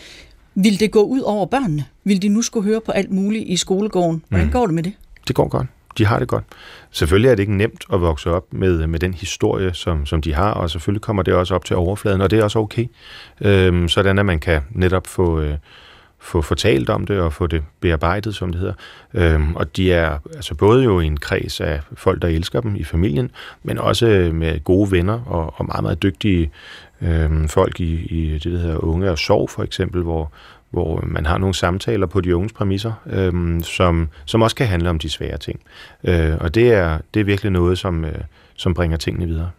[0.55, 1.85] vil det gå ud over børnene?
[2.03, 4.23] Vil de nu skulle høre på alt muligt i skolegården?
[4.29, 4.51] Hvordan mm.
[4.51, 4.93] går det med det?
[5.27, 6.43] Det går godt de har det godt.
[6.91, 10.33] Selvfølgelig er det ikke nemt at vokse op med, med den historie, som, som de
[10.33, 12.85] har, og selvfølgelig kommer det også op til overfladen, og det er også okay.
[13.41, 15.57] Øhm, sådan at man kan netop få, øh,
[16.23, 18.73] få fortalt om det og få det bearbejdet, som det hedder.
[19.13, 22.75] Øhm, og de er altså både jo i en kreds af folk, der elsker dem
[22.75, 23.31] i familien,
[23.63, 26.51] men også med gode venner og, og meget, meget dygtige
[27.01, 30.31] øhm, folk i, i det, der hedder Unge og Sov for eksempel, hvor,
[30.69, 34.89] hvor man har nogle samtaler på de unges præmisser, øhm, som, som også kan handle
[34.89, 35.59] om de svære ting.
[36.03, 38.21] Øh, og det er, det er virkelig noget, som, øh,
[38.55, 39.49] som bringer tingene videre.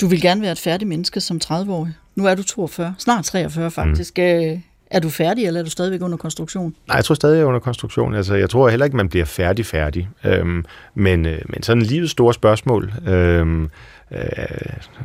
[0.00, 1.94] Du vil gerne være et færdigt menneske som 30-årig.
[2.14, 4.18] Nu er du 42, snart 43 faktisk.
[4.18, 4.62] Mm.
[4.90, 6.74] Er du færdig, eller er du stadigvæk under konstruktion?
[6.88, 8.14] Nej, jeg tror stadig, jeg er under konstruktion.
[8.14, 10.08] Altså, jeg tror heller ikke, man bliver færdig-færdig.
[10.24, 10.64] Øhm,
[10.94, 13.70] men, øh, men sådan livets store spørgsmål, øhm,
[14.10, 14.18] øh,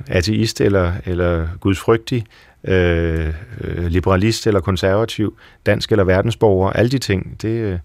[0.07, 2.25] ateist eller, eller gudsfrygtig,
[2.63, 7.79] øh, øh, liberalist eller konservativ, dansk eller verdensborger, alle de ting, det, øh,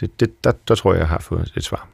[0.00, 1.88] det, det, der, der tror jeg, jeg har fået et svar.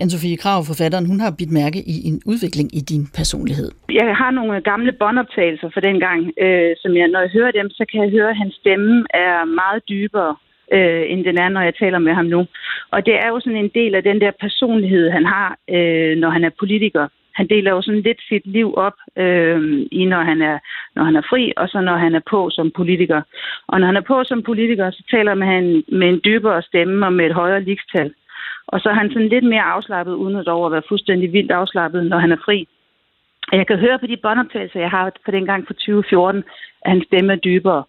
[0.00, 3.68] Anne-Sophie Krav, forfatteren, hun har bidt mærke i en udvikling i din personlighed.
[4.00, 7.70] Jeg har nogle gamle båndoptagelser fra den gang, øh, som jeg, når jeg hører dem,
[7.70, 10.36] så kan jeg høre, at hans stemme er meget dybere,
[10.72, 12.40] øh, end den er, når jeg taler med ham nu.
[12.94, 16.30] Og det er jo sådan en del af den der personlighed, han har, øh, når
[16.30, 17.06] han er politiker
[17.40, 19.60] han deler jo sådan lidt sit liv op øh,
[19.92, 20.58] i, når han, er,
[20.94, 23.20] når han er fri, og så når han er på som politiker.
[23.68, 25.66] Og når han er på som politiker, så taler man han
[25.98, 28.14] med en dybere stemme og med et højere ligestal.
[28.72, 31.50] Og så er han sådan lidt mere afslappet, uden at over at være fuldstændig vildt
[31.50, 32.68] afslappet, når han er fri.
[33.52, 36.44] Jeg kan høre på de båndoptagelser, jeg har for den gang for 2014,
[36.82, 37.84] at hans stemme er dybere.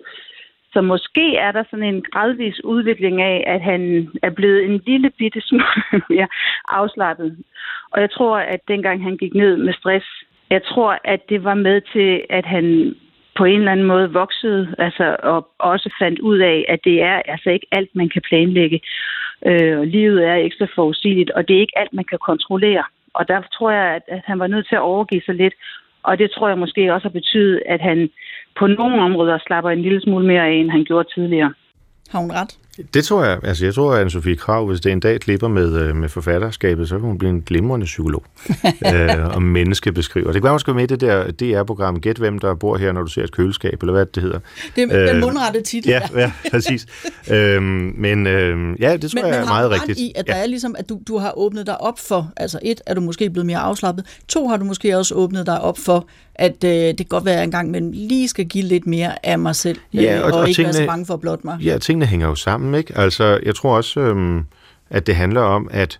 [0.73, 5.09] Så måske er der sådan en gradvis udvikling af, at han er blevet en lille
[5.09, 5.65] bitte smule
[6.09, 6.27] mere
[6.67, 7.37] afslappet.
[7.91, 10.05] Og jeg tror, at dengang han gik ned med stress,
[10.49, 12.95] jeg tror, at det var med til, at han
[13.37, 17.21] på en eller anden måde voksede, altså, og også fandt ud af, at det er
[17.25, 18.79] altså ikke alt, man kan planlægge.
[19.45, 22.83] Øh, livet er ekstra forudsigeligt, og det er ikke alt, man kan kontrollere.
[23.13, 25.53] Og der tror jeg, at, at han var nødt til at overgive sig lidt.
[26.03, 28.09] Og det tror jeg måske også har betydet, at han
[28.59, 31.53] på nogle områder slapper en lille smule mere af, end han gjorde tidligere.
[32.11, 32.57] Har hun ret?
[32.93, 33.39] Det tror jeg.
[33.43, 36.89] Altså, jeg tror, at Anne-Sophie Krav, hvis det en dag klipper med, øh, med forfatterskabet,
[36.89, 38.23] så vil hun blive en glimrende psykolog
[38.93, 40.25] øh, og menneskebeskriver.
[40.27, 42.91] Det kan være, hun skal med i det der DR-program, Gæt hvem der bor her,
[42.91, 44.39] når du ser et køleskab, eller hvad det hedder.
[44.75, 45.89] Det er den mundrette titel.
[45.89, 46.85] Ja, ja præcis.
[47.31, 49.99] øhm, men øh, ja, det tror men, jeg er meget rigtigt.
[49.99, 50.33] i, at ja.
[50.33, 53.01] der er ligesom, at du, du har åbnet dig op for, altså et, er du
[53.01, 56.69] måske blevet mere afslappet, to, har du måske også åbnet dig op for, at øh,
[56.71, 59.55] det kan godt være, at en gang men lige skal give lidt mere af mig
[59.55, 61.57] selv, Ja, øh, og- og, og ikke tingene- være så bange for at blotte mig.
[61.61, 62.97] Ja, tingene hænger jo sammen, ikke?
[62.97, 64.45] Altså, jeg tror også, øhm,
[64.89, 65.99] at det handler om, at,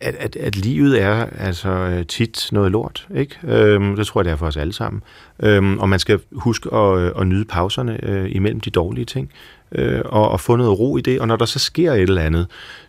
[0.00, 3.38] at, at, at livet er altså øh, tit noget lort, ikke?
[3.44, 5.02] Øhm, det tror jeg, det er for os alle sammen.
[5.42, 9.30] Øhm, og man skal huske at, øh, at nyde pauserne øh, imellem de dårlige ting,
[9.72, 11.20] øh, og, og få noget ro i det.
[11.20, 12.46] Og når der så sker et eller andet,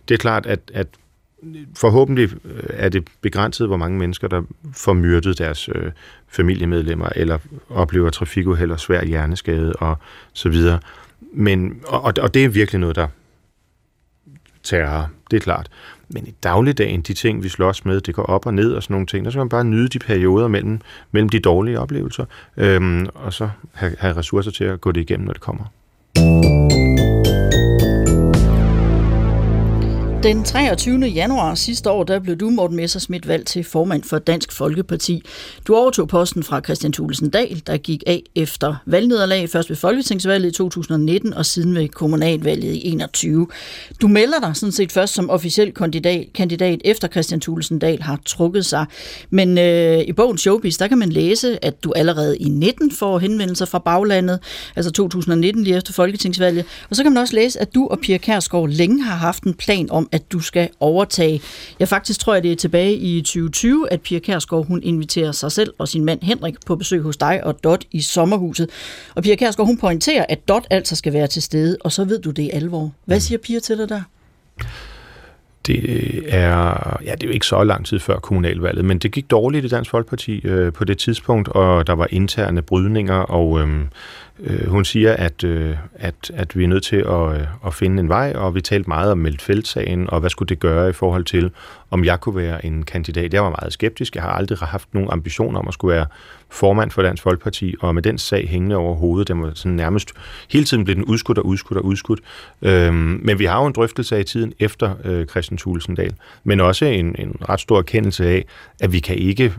[0.08, 0.86] det er klart, at, at
[1.76, 4.42] forhåbentlig øh, er det begrænset, hvor mange mennesker, der
[4.72, 5.90] får myrdet deres øh,
[6.28, 7.38] familiemedlemmer, eller
[7.70, 9.96] oplever trafikuheld og svær hjerneskade og
[10.32, 10.78] så videre.
[11.32, 13.06] Men, og, og- det er virkelig noget, der
[14.62, 15.68] terror, det er klart.
[16.08, 18.94] Men i dagligdagen, de ting, vi slås med, det går op og ned og sådan
[18.94, 20.80] nogle ting, der skal man bare nyde de perioder mellem,
[21.12, 22.24] mellem de dårlige oplevelser,
[22.56, 25.64] øhm, og så have, have ressourcer til at gå det igennem, når det kommer.
[30.22, 31.06] Den 23.
[31.06, 35.22] januar sidste år, der blev du, Morten Messersmith, valgt til formand for Dansk Folkeparti.
[35.66, 40.48] Du overtog posten fra Christian Thulesen Dahl, der gik af efter valgnederlag, først ved Folketingsvalget
[40.48, 43.46] i 2019 og siden ved kommunalvalget i 21.
[44.00, 48.18] Du melder dig sådan set først som officiel kandidat, kandidat efter Christian Thulesen Dahl har
[48.26, 48.86] trukket sig.
[49.30, 53.18] Men øh, i bogen Showbiz, der kan man læse, at du allerede i 19 får
[53.18, 54.38] henvendelser fra baglandet,
[54.76, 56.64] altså 2019 lige efter Folketingsvalget.
[56.90, 59.54] Og så kan man også læse, at du og Pia Kærsgaard længe har haft en
[59.54, 61.42] plan om, at du skal overtage.
[61.80, 65.52] Jeg faktisk tror, at det er tilbage i 2020, at Pia Kærsgaard hun inviterer sig
[65.52, 68.70] selv og sin mand Henrik på besøg hos dig og Dot i sommerhuset.
[69.14, 72.18] Og Pia Kærsgaard hun pointerer, at Dot altså skal være til stede, og så ved
[72.18, 72.92] du det i alvor.
[73.04, 74.02] Hvad siger Pia til dig der?
[75.66, 79.30] Det er, ja, det er jo ikke så lang tid før kommunalvalget, men det gik
[79.30, 83.68] dårligt i Dansk Folkeparti øh, på det tidspunkt, og der var interne brydninger, og øh,
[84.42, 88.00] øh, hun siger, at, øh, at, at vi er nødt til at, øh, at finde
[88.00, 91.24] en vej, og vi talte meget om Meldt-Felt-sagen, og hvad skulle det gøre i forhold
[91.24, 91.50] til,
[91.90, 93.34] om jeg kunne være en kandidat.
[93.34, 96.06] Jeg var meget skeptisk, jeg har aldrig haft nogen ambition om at skulle være
[96.50, 100.10] formand for Dansk Folkeparti, og med den sag hængende over hovedet, den var sådan nærmest,
[100.50, 102.20] hele tiden blev den udskudt og udskudt og udskudt.
[102.62, 106.14] Øhm, men vi har jo en drøftelse af i tiden efter øh, Christian Thulesendal,
[106.44, 108.44] men også en, en ret stor erkendelse af,
[108.80, 109.54] at vi kan ikke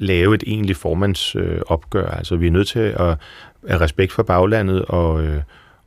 [0.00, 1.54] lave et egentligt formandsopgør.
[1.54, 2.10] Øh, opgør.
[2.10, 3.18] altså, vi er nødt til at
[3.68, 5.42] af respekt for baglandet og, øh,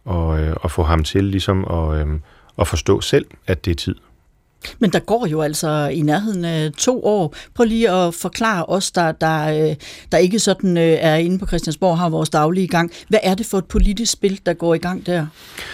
[0.06, 2.20] og, øh, og få ham til ligesom at, øh,
[2.60, 3.96] at forstå selv, at det er tid.
[4.80, 7.36] Men der går jo altså i nærheden af to år.
[7.56, 9.76] Prøv lige at forklare os, der, der, øh,
[10.12, 12.92] der ikke sådan øh, er inde på Christiansborg, har vores daglige gang.
[13.08, 15.26] Hvad er det for et politisk spil, der går i gang der?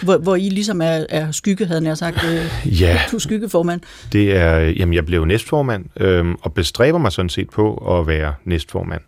[0.02, 2.24] Hvor, hvor I ligesom er, er skygge, havde jeg sagt.
[2.24, 3.00] Øh, Ja.
[3.12, 3.80] Du skyggeformand.
[4.12, 8.34] Det er, jamen jeg blev næstformand, øhm, og bestræber mig sådan set på at være
[8.44, 9.00] næstformand,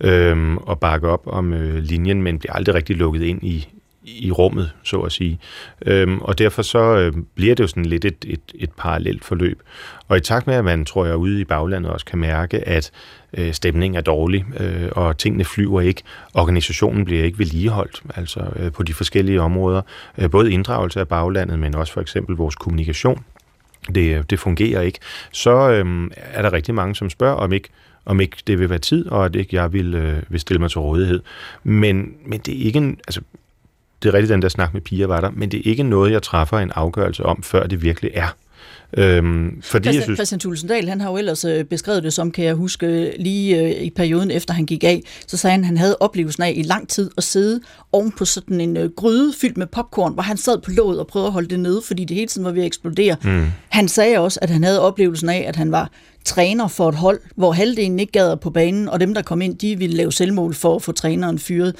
[0.00, 3.68] øhm, og bakke op om øh, linjen, men bliver aldrig rigtig lukket ind i,
[4.16, 5.38] i rummet, så at sige.
[5.86, 9.62] Øhm, og derfor så øh, bliver det jo sådan lidt et, et, et parallelt forløb.
[10.08, 12.90] Og i takt med, at man, tror jeg, ude i baglandet også kan mærke, at
[13.36, 16.02] øh, stemningen er dårlig, øh, og tingene flyver ikke,
[16.34, 19.82] organisationen bliver ikke vedligeholdt, altså øh, på de forskellige områder,
[20.18, 23.24] øh, både inddragelse af baglandet, men også for eksempel vores kommunikation,
[23.94, 24.98] det, øh, det fungerer ikke,
[25.32, 27.68] så øh, er der rigtig mange, som spørger, om ikke,
[28.04, 30.70] om ikke det vil være tid, og at ikke jeg vil, øh, vil stille mig
[30.70, 31.22] til rådighed.
[31.62, 33.20] Men, men det er ikke en, altså,
[34.02, 36.12] det er rigtigt, den der snak med piger var der, men det er ikke noget,
[36.12, 38.36] jeg træffer en afgørelse om, før det virkelig er.
[38.96, 42.12] Øhm, fordi Christian, jeg synes, Christian Thulesen Dahl, han har jo ellers øh, beskrevet det
[42.12, 45.60] som, kan jeg huske, lige øh, i perioden efter han gik af, så sagde han,
[45.60, 47.60] at han havde oplevelsen af i lang tid at sidde
[47.92, 51.06] oven på sådan en øh, gryde fyldt med popcorn, hvor han sad på låget og
[51.06, 53.16] prøvede at holde det nede, fordi det hele tiden var ved at eksplodere.
[53.24, 53.46] Mm.
[53.68, 55.90] Han sagde også, at han havde oplevelsen af, at han var
[56.24, 59.58] træner for et hold, hvor halvdelen ikke gad på banen, og dem, der kom ind,
[59.58, 61.74] de ville lave selvmål for at få træneren fyret.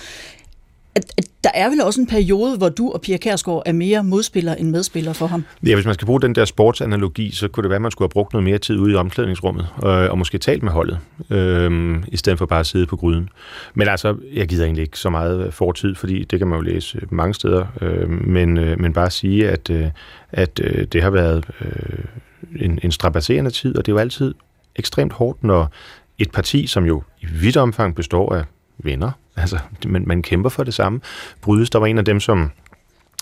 [0.99, 4.05] At, at der er vel også en periode, hvor du og Pia Kærsgaard er mere
[4.05, 5.45] modspiller end medspiller for ham.
[5.67, 8.07] Ja, hvis man skal bruge den der sportsanalogi, så kunne det være, at man skulle
[8.07, 10.99] have brugt noget mere tid ude i omklædningsrummet, øh, og måske talt med holdet,
[11.31, 13.29] øh, i stedet for bare at sidde på gryden.
[13.75, 16.63] Men altså, jeg gider egentlig ikke så meget øh, fortid, fordi det kan man jo
[16.63, 19.87] læse øh, mange steder, øh, men, øh, men bare sige, at, øh,
[20.33, 22.05] at øh, det har været øh,
[22.57, 24.35] en, en strapasserende tid, og det er jo altid
[24.77, 25.71] ekstremt hårdt, når
[26.19, 28.45] et parti, som jo i vidt omfang består af
[28.79, 31.01] venner, altså man, man kæmper for det samme,
[31.41, 31.71] brydes.
[31.71, 32.51] Der var en af dem, som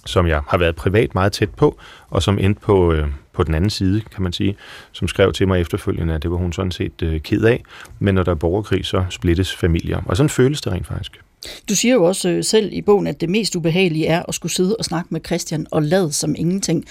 [0.06, 1.78] som jeg har været privat meget tæt på,
[2.10, 4.56] og som endte på, øh, på den anden side, kan man sige,
[4.92, 7.62] som skrev til mig efterfølgende, at det var hun sådan set øh, ked af,
[7.98, 10.02] men når der er borgerkrig, så splittes familier.
[10.06, 11.20] Og sådan føles det rent faktisk.
[11.68, 14.52] Du siger jo også øh, selv i bogen, at det mest ubehagelige er at skulle
[14.52, 16.84] sidde og snakke med Christian og lade som ingenting.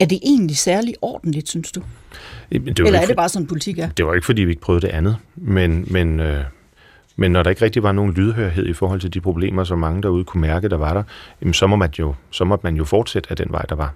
[0.00, 1.80] Er det egentlig særlig ordentligt, synes du?
[2.52, 3.88] Det Eller er det for- bare sådan, politik er?
[3.88, 6.44] Det var ikke, fordi vi ikke prøvede det andet, men, men, øh,
[7.16, 10.02] men når der ikke rigtig var nogen lydhørhed i forhold til de problemer, som mange
[10.02, 11.02] derude kunne mærke, der var der,
[11.40, 13.94] jamen, så, må man jo, så måtte man jo fortsætte af den vej, der var.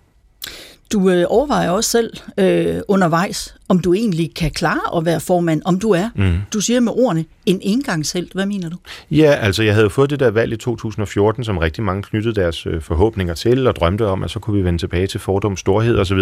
[0.93, 5.63] Du øh, overvejer også selv øh, undervejs, om du egentlig kan klare at være formand,
[5.65, 6.11] om du er.
[6.15, 6.39] Mm.
[6.53, 8.33] Du siger med ordene, en engangshelt.
[8.33, 8.77] Hvad mener du?
[9.11, 12.67] Ja, altså jeg havde fået det der valg i 2014, som rigtig mange knyttede deres
[12.67, 15.99] øh, forhåbninger til, og drømte om, at så kunne vi vende tilbage til fordom, storhed
[15.99, 16.19] osv.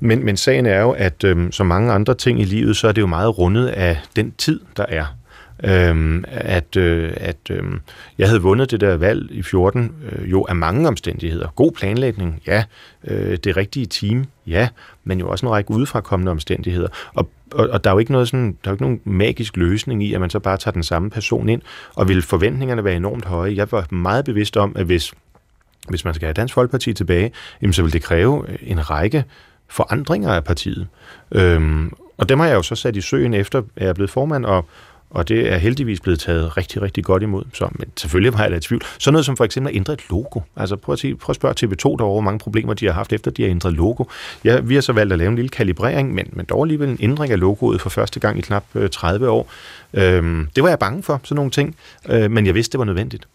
[0.00, 2.92] Men, men sagen er jo, at øh, som mange andre ting i livet, så er
[2.92, 5.04] det jo meget rundet af den tid, der er.
[5.62, 7.62] Øhm, at øh, at øh,
[8.18, 11.48] jeg havde vundet det der valg i 14 øh, jo af mange omstændigheder.
[11.48, 12.64] God planlægning, ja.
[13.04, 14.68] Øh, det rigtige team, ja.
[15.04, 16.88] Men jo også en række udefrakommende omstændigheder.
[17.14, 19.56] Og, og, og der er jo ikke noget sådan, der er jo ikke nogen magisk
[19.56, 21.62] løsning i, at man så bare tager den samme person ind,
[21.94, 23.54] og vil forventningerne være enormt høje.
[23.56, 25.12] Jeg var meget bevidst om, at hvis,
[25.88, 27.32] hvis man skal have Dansk Folkeparti tilbage,
[27.62, 29.24] jamen, så vil det kræve øh, en række
[29.68, 30.86] forandringer af partiet.
[31.32, 34.10] Øhm, og dem har jeg jo så sat i søen efter, at jeg er blevet
[34.10, 34.66] formand, og,
[35.14, 37.44] og det er heldigvis blevet taget rigtig, rigtig godt imod.
[37.52, 38.82] Så, men selvfølgelig var jeg da i tvivl.
[38.98, 40.40] Så noget som for eksempel at ændre et logo.
[40.56, 43.12] Altså prøv at, sige, prøv at spørge TV2 derovre, hvor mange problemer de har haft
[43.12, 44.04] efter, de har ændret logo.
[44.44, 46.98] Ja, vi har så valgt at lave en lille kalibrering, men, men dog alligevel en
[47.00, 49.50] ændring af logoet for første gang i knap øh, 30 år.
[49.94, 51.76] Øhm, det var jeg bange for, sådan nogle ting,
[52.08, 53.26] øh, men jeg vidste, det var nødvendigt.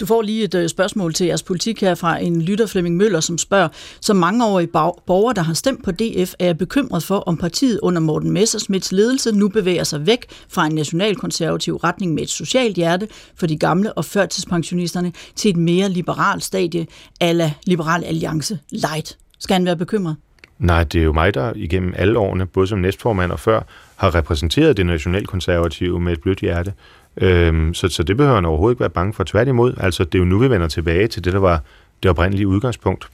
[0.00, 3.20] Du får lige et øh, spørgsmål til jeres politik her fra en lytter Flemming Møller,
[3.20, 3.68] som spørger,
[4.00, 7.80] som mangeårige bag- borgere, der har stemt på DF, er jeg bekymret for, om partiet
[7.82, 12.76] under Morten Messersmiths ledelse nu bevæger sig væk fra en nationalkonservativ retning med et socialt
[12.76, 16.86] hjerte for de gamle og førtidspensionisterne til et mere liberalt stadie,
[17.20, 19.16] ala Liberal Alliance Light.
[19.38, 20.16] Skal han være bekymret?
[20.58, 23.62] Nej, det er jo mig, der igennem alle årene, både som næstformand og før,
[23.96, 26.72] har repræsenteret det nationalkonservative med et blødt hjerte.
[27.16, 29.24] Øhm, så, så det behøver han overhovedet ikke være bange for.
[29.24, 31.62] Tværtimod, altså det er jo nu, vi vender tilbage til det, der var
[32.02, 33.08] det oprindelige udgangspunkt,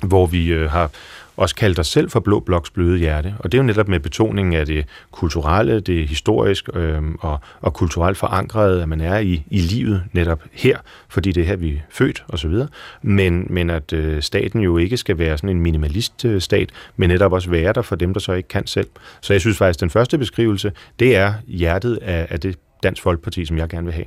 [0.00, 0.90] hvor vi øh, har
[1.36, 3.34] også kaldt os selv for Blå Bloks bløde hjerte.
[3.38, 7.74] Og det er jo netop med betoningen af det kulturelle, det historisk øh, og, og
[7.74, 10.78] kulturelt forankrede, at man er i, i livet netop her,
[11.08, 12.54] fordi det er her, vi er født osv.
[13.02, 17.32] Men, men at øh, staten jo ikke skal være sådan en minimalist-stat, øh, men netop
[17.32, 18.88] også være der for dem, der så ikke kan selv.
[19.20, 23.02] Så jeg synes faktisk, at den første beskrivelse, det er hjertet af, af det Dansk
[23.02, 24.06] Folkeparti, som jeg gerne vil have.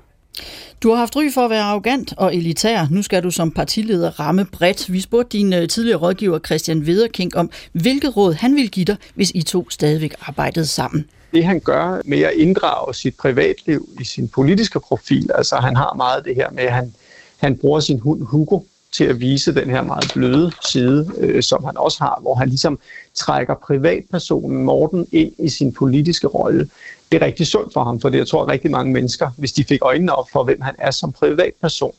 [0.83, 2.87] Du har haft ry for at være arrogant og elitær.
[2.91, 4.93] Nu skal du som partileder ramme bredt.
[4.93, 8.95] Vi spurgte din øh, tidligere rådgiver Christian Vederking om, hvilket råd han ville give dig,
[9.15, 11.05] hvis I to stadigvæk arbejdede sammen.
[11.33, 15.93] det han gør med at inddrage sit privatliv i sin politiske profil, altså han har
[15.97, 16.93] meget det her med, at han,
[17.37, 18.59] han bruger sin hund Hugo
[18.91, 22.49] til at vise den her meget bløde side, øh, som han også har, hvor han
[22.49, 22.79] ligesom
[23.15, 26.69] trækker privatpersonen Morten ind i sin politiske rolle.
[27.11, 29.63] Det er rigtig sundt for ham, for jeg tror, at rigtig mange mennesker, hvis de
[29.63, 31.93] fik øjnene op for, hvem han er som privatperson,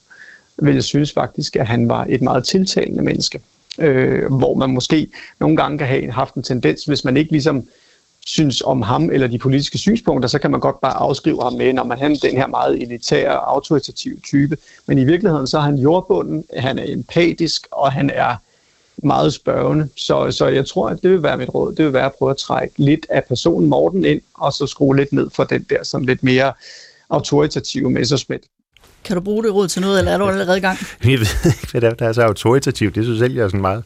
[0.59, 3.41] ville synes faktisk, at han var et meget tiltalende menneske.
[3.79, 5.09] Øh, hvor man måske
[5.41, 7.69] nogle gange kan have haft en tendens, hvis man ikke ligesom
[8.27, 11.73] synes om ham eller de politiske synspunkter, så kan man godt bare afskrive ham med,
[11.73, 14.57] når man han er den her meget elitære, autoritative type.
[14.87, 18.37] Men i virkeligheden så er han jordbunden, han er empatisk, og han er
[19.03, 19.89] meget spørgende.
[19.97, 21.75] Så, så jeg tror, at det vil være mit råd.
[21.75, 24.97] Det vil være at prøve at trække lidt af personen Morten ind, og så skrue
[24.97, 26.53] lidt ned for den der sådan lidt mere
[27.11, 28.43] autoritative Messerschmidt.
[29.05, 30.79] Kan du bruge det råd til noget, eller er du allerede i gang?
[31.05, 32.95] Jeg ved ikke, hvad det er, der er så autoritativt.
[32.95, 33.85] Det synes jeg selv, jeg er sådan meget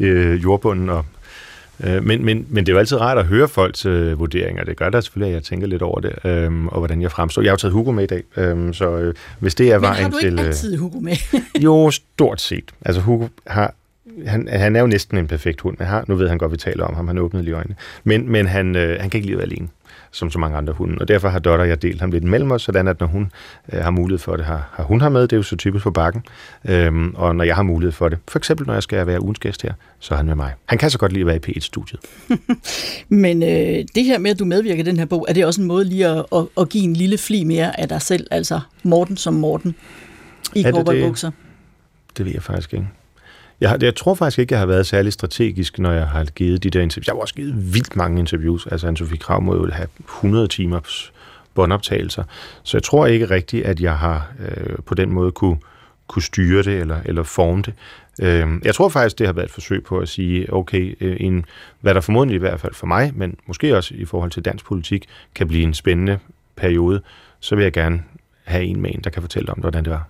[0.00, 0.88] øh, jordbunden.
[0.88, 1.04] Og,
[1.80, 4.64] øh, men, men, men det er jo altid rart at høre folks øh, vurderinger.
[4.64, 7.42] Det gør da selvfølgelig, at jeg tænker lidt over det, øh, og hvordan jeg fremstår.
[7.42, 9.82] Jeg har jo taget Hugo med i dag, øh, så øh, hvis det er Men
[9.82, 10.30] vejen har du til...
[10.30, 11.16] ikke øh, altid Hugo med?
[11.60, 12.70] jo, stort set.
[12.84, 13.74] Altså Hugo har
[14.26, 15.76] han, han er jo næsten en perfekt hund.
[15.78, 17.06] Han har, nu ved han godt, vi taler om ham.
[17.06, 17.74] Han åbnede lige øjnene.
[18.04, 19.68] Men, men han, øh, han kan ikke lide at være alene,
[20.10, 20.96] som så mange andre hunde.
[21.00, 23.32] Og derfor har Dotter og jeg delt ham lidt mellem os, sådan at når hun
[23.72, 25.22] øh, har mulighed for det, har, har hun ham med.
[25.22, 26.22] Det er jo så typisk på bakken.
[26.68, 29.38] Øhm, og når jeg har mulighed for det, for eksempel når jeg skal være ugens
[29.38, 30.52] gæst her, så er han med mig.
[30.64, 32.00] Han kan så godt lide at være i P1-studiet.
[33.08, 35.60] Men øh, det her med, at du medvirker i den her bog, er det også
[35.60, 38.60] en måde lige at, at, at give en lille fli mere af dig selv, altså
[38.82, 39.74] Morten som Morten
[40.54, 41.30] i Er det cowboybukser?
[42.16, 42.86] Det ved jeg faktisk ikke.
[43.60, 46.62] Jeg, har, jeg tror faktisk ikke, jeg har været særlig strategisk, når jeg har givet
[46.62, 47.06] de der interviews.
[47.06, 48.66] Jeg har også givet vildt mange interviews.
[48.66, 51.12] Altså, Anne-Sophie Krav må jo have 100 timers
[51.54, 52.24] båndoptagelser.
[52.62, 55.58] Så jeg tror ikke rigtigt, at jeg har øh, på den måde kunne,
[56.06, 57.74] kunne styre det eller, eller forme det.
[58.22, 61.44] Øh, jeg tror faktisk, det har været et forsøg på at sige, okay, øh, en,
[61.80, 64.64] hvad der formodentlig i hvert fald for mig, men måske også i forhold til dansk
[64.64, 66.18] politik, kan blive en spændende
[66.56, 67.00] periode,
[67.40, 68.02] så vil jeg gerne
[68.44, 70.08] have en med en, der kan fortælle om, hvordan det var.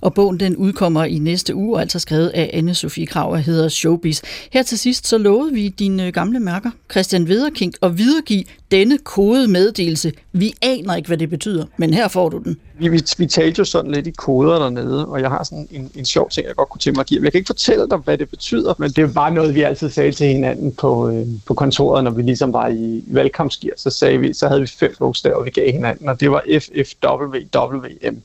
[0.00, 3.68] Og bogen den udkommer i næste uge, altså skrevet af anne Sofie Krav og hedder
[3.68, 4.20] Showbiz.
[4.52, 8.98] Her til sidst så lovede vi dine øh, gamle mærker, Christian Vederking, at videregive denne
[8.98, 10.12] kode meddelelse.
[10.32, 12.56] Vi aner ikke, hvad det betyder, men her får du den.
[12.78, 15.90] Vi, vi, vi talte jo sådan lidt i koder dernede, og jeg har sådan en,
[15.94, 17.24] en sjov ting, jeg godt kunne tænke mig at give.
[17.24, 20.12] Jeg kan ikke fortælle dig, hvad det betyder, men det var noget, vi altid sagde
[20.12, 23.72] til hinanden på, øh, på kontoret, når vi ligesom var i valgkampsgear.
[23.76, 28.22] Så, sagde vi, så havde vi fem bogstaver, vi gav hinanden, og det var FFWWM.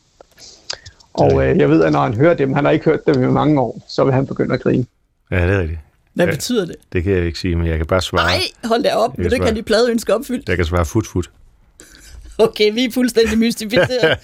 [1.18, 3.28] Og øh, jeg ved, at når han hører dem, han har ikke hørt dem i
[3.28, 4.86] mange år, så vil han begynde at grine.
[5.32, 5.80] Ja, det er rigtigt.
[6.14, 6.76] Hvad ja, betyder det?
[6.94, 8.26] Det kan jeg ikke sige, men jeg kan bare svare.
[8.26, 9.18] Nej, hold da op.
[9.18, 10.50] Vil du ikke have de pladeønsker opfyldt?
[10.50, 11.30] Jeg kan svare fut fut.
[12.48, 14.18] Okay, vi er fuldstændig mystificeret.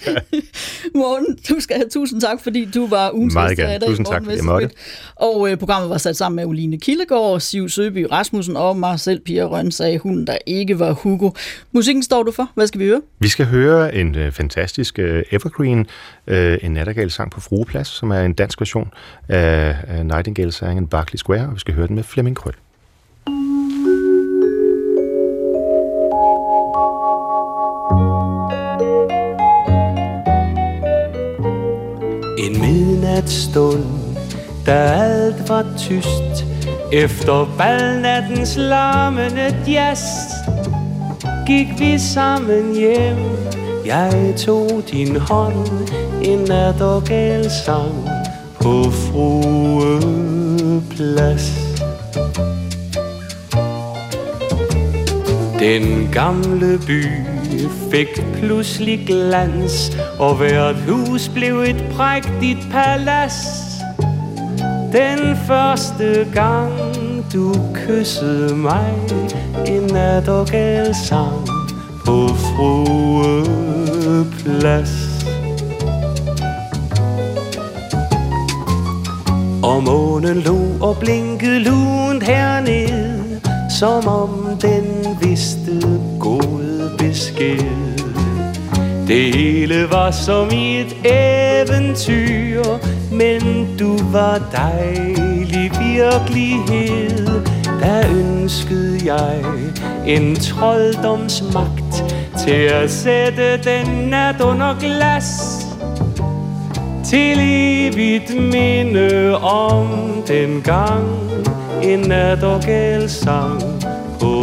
[0.94, 3.86] Morgen, du skal have tusind tak, fordi du var ugens Meget gerne.
[3.86, 4.70] Tusind tak, fordi jeg måtte.
[5.16, 9.20] Og øh, programmet var sat sammen med Uline Kildegård, Siv Søby Rasmussen og mig selv,
[9.20, 11.30] Pia Røn, sagde hun, der ikke var Hugo.
[11.72, 12.50] Musikken står du for.
[12.54, 13.00] Hvad skal vi høre?
[13.18, 15.86] Vi skal høre en øh, fantastisk øh, evergreen,
[16.26, 18.90] øh, en nattergale-sang på Frueplads, som er en dansk version
[19.28, 22.54] af, af Nightingale-sangen Barclay Square, og vi skal høre den med Flemming Krøl.
[32.44, 33.84] En midnatsstund,
[34.66, 36.44] da alt var tyst.
[36.92, 40.02] Efter valnattens larmende jazz
[41.46, 43.16] Gik vi sammen hjem.
[43.86, 45.88] Jeg tog din hånd
[46.24, 48.08] En nattergal sang
[48.60, 50.04] På frueplads.
[55.60, 57.33] Den gamle by
[57.90, 63.64] fik pludselig glans, og hvert hus blev et prægtigt palads.
[64.92, 66.72] Den første gang
[67.32, 68.94] du kyssede mig,
[69.66, 71.48] en nattergal sang
[72.06, 73.74] på frueplads.
[79.62, 83.40] Og månen lå og blinkede lunt hernede,
[83.78, 84.84] som om den
[85.22, 85.63] vidste
[87.08, 87.58] besked.
[89.08, 92.62] Det hele var som i et eventyr,
[93.12, 97.26] men du var dejlig virkelighed.
[97.80, 99.44] Der ønskede jeg
[100.06, 102.04] en trolddomsmagt
[102.38, 105.60] til at sætte den nat under glas.
[107.04, 109.88] Til evigt minde om
[110.28, 111.04] den gang
[111.82, 113.62] en nattergal sang
[114.20, 114.42] på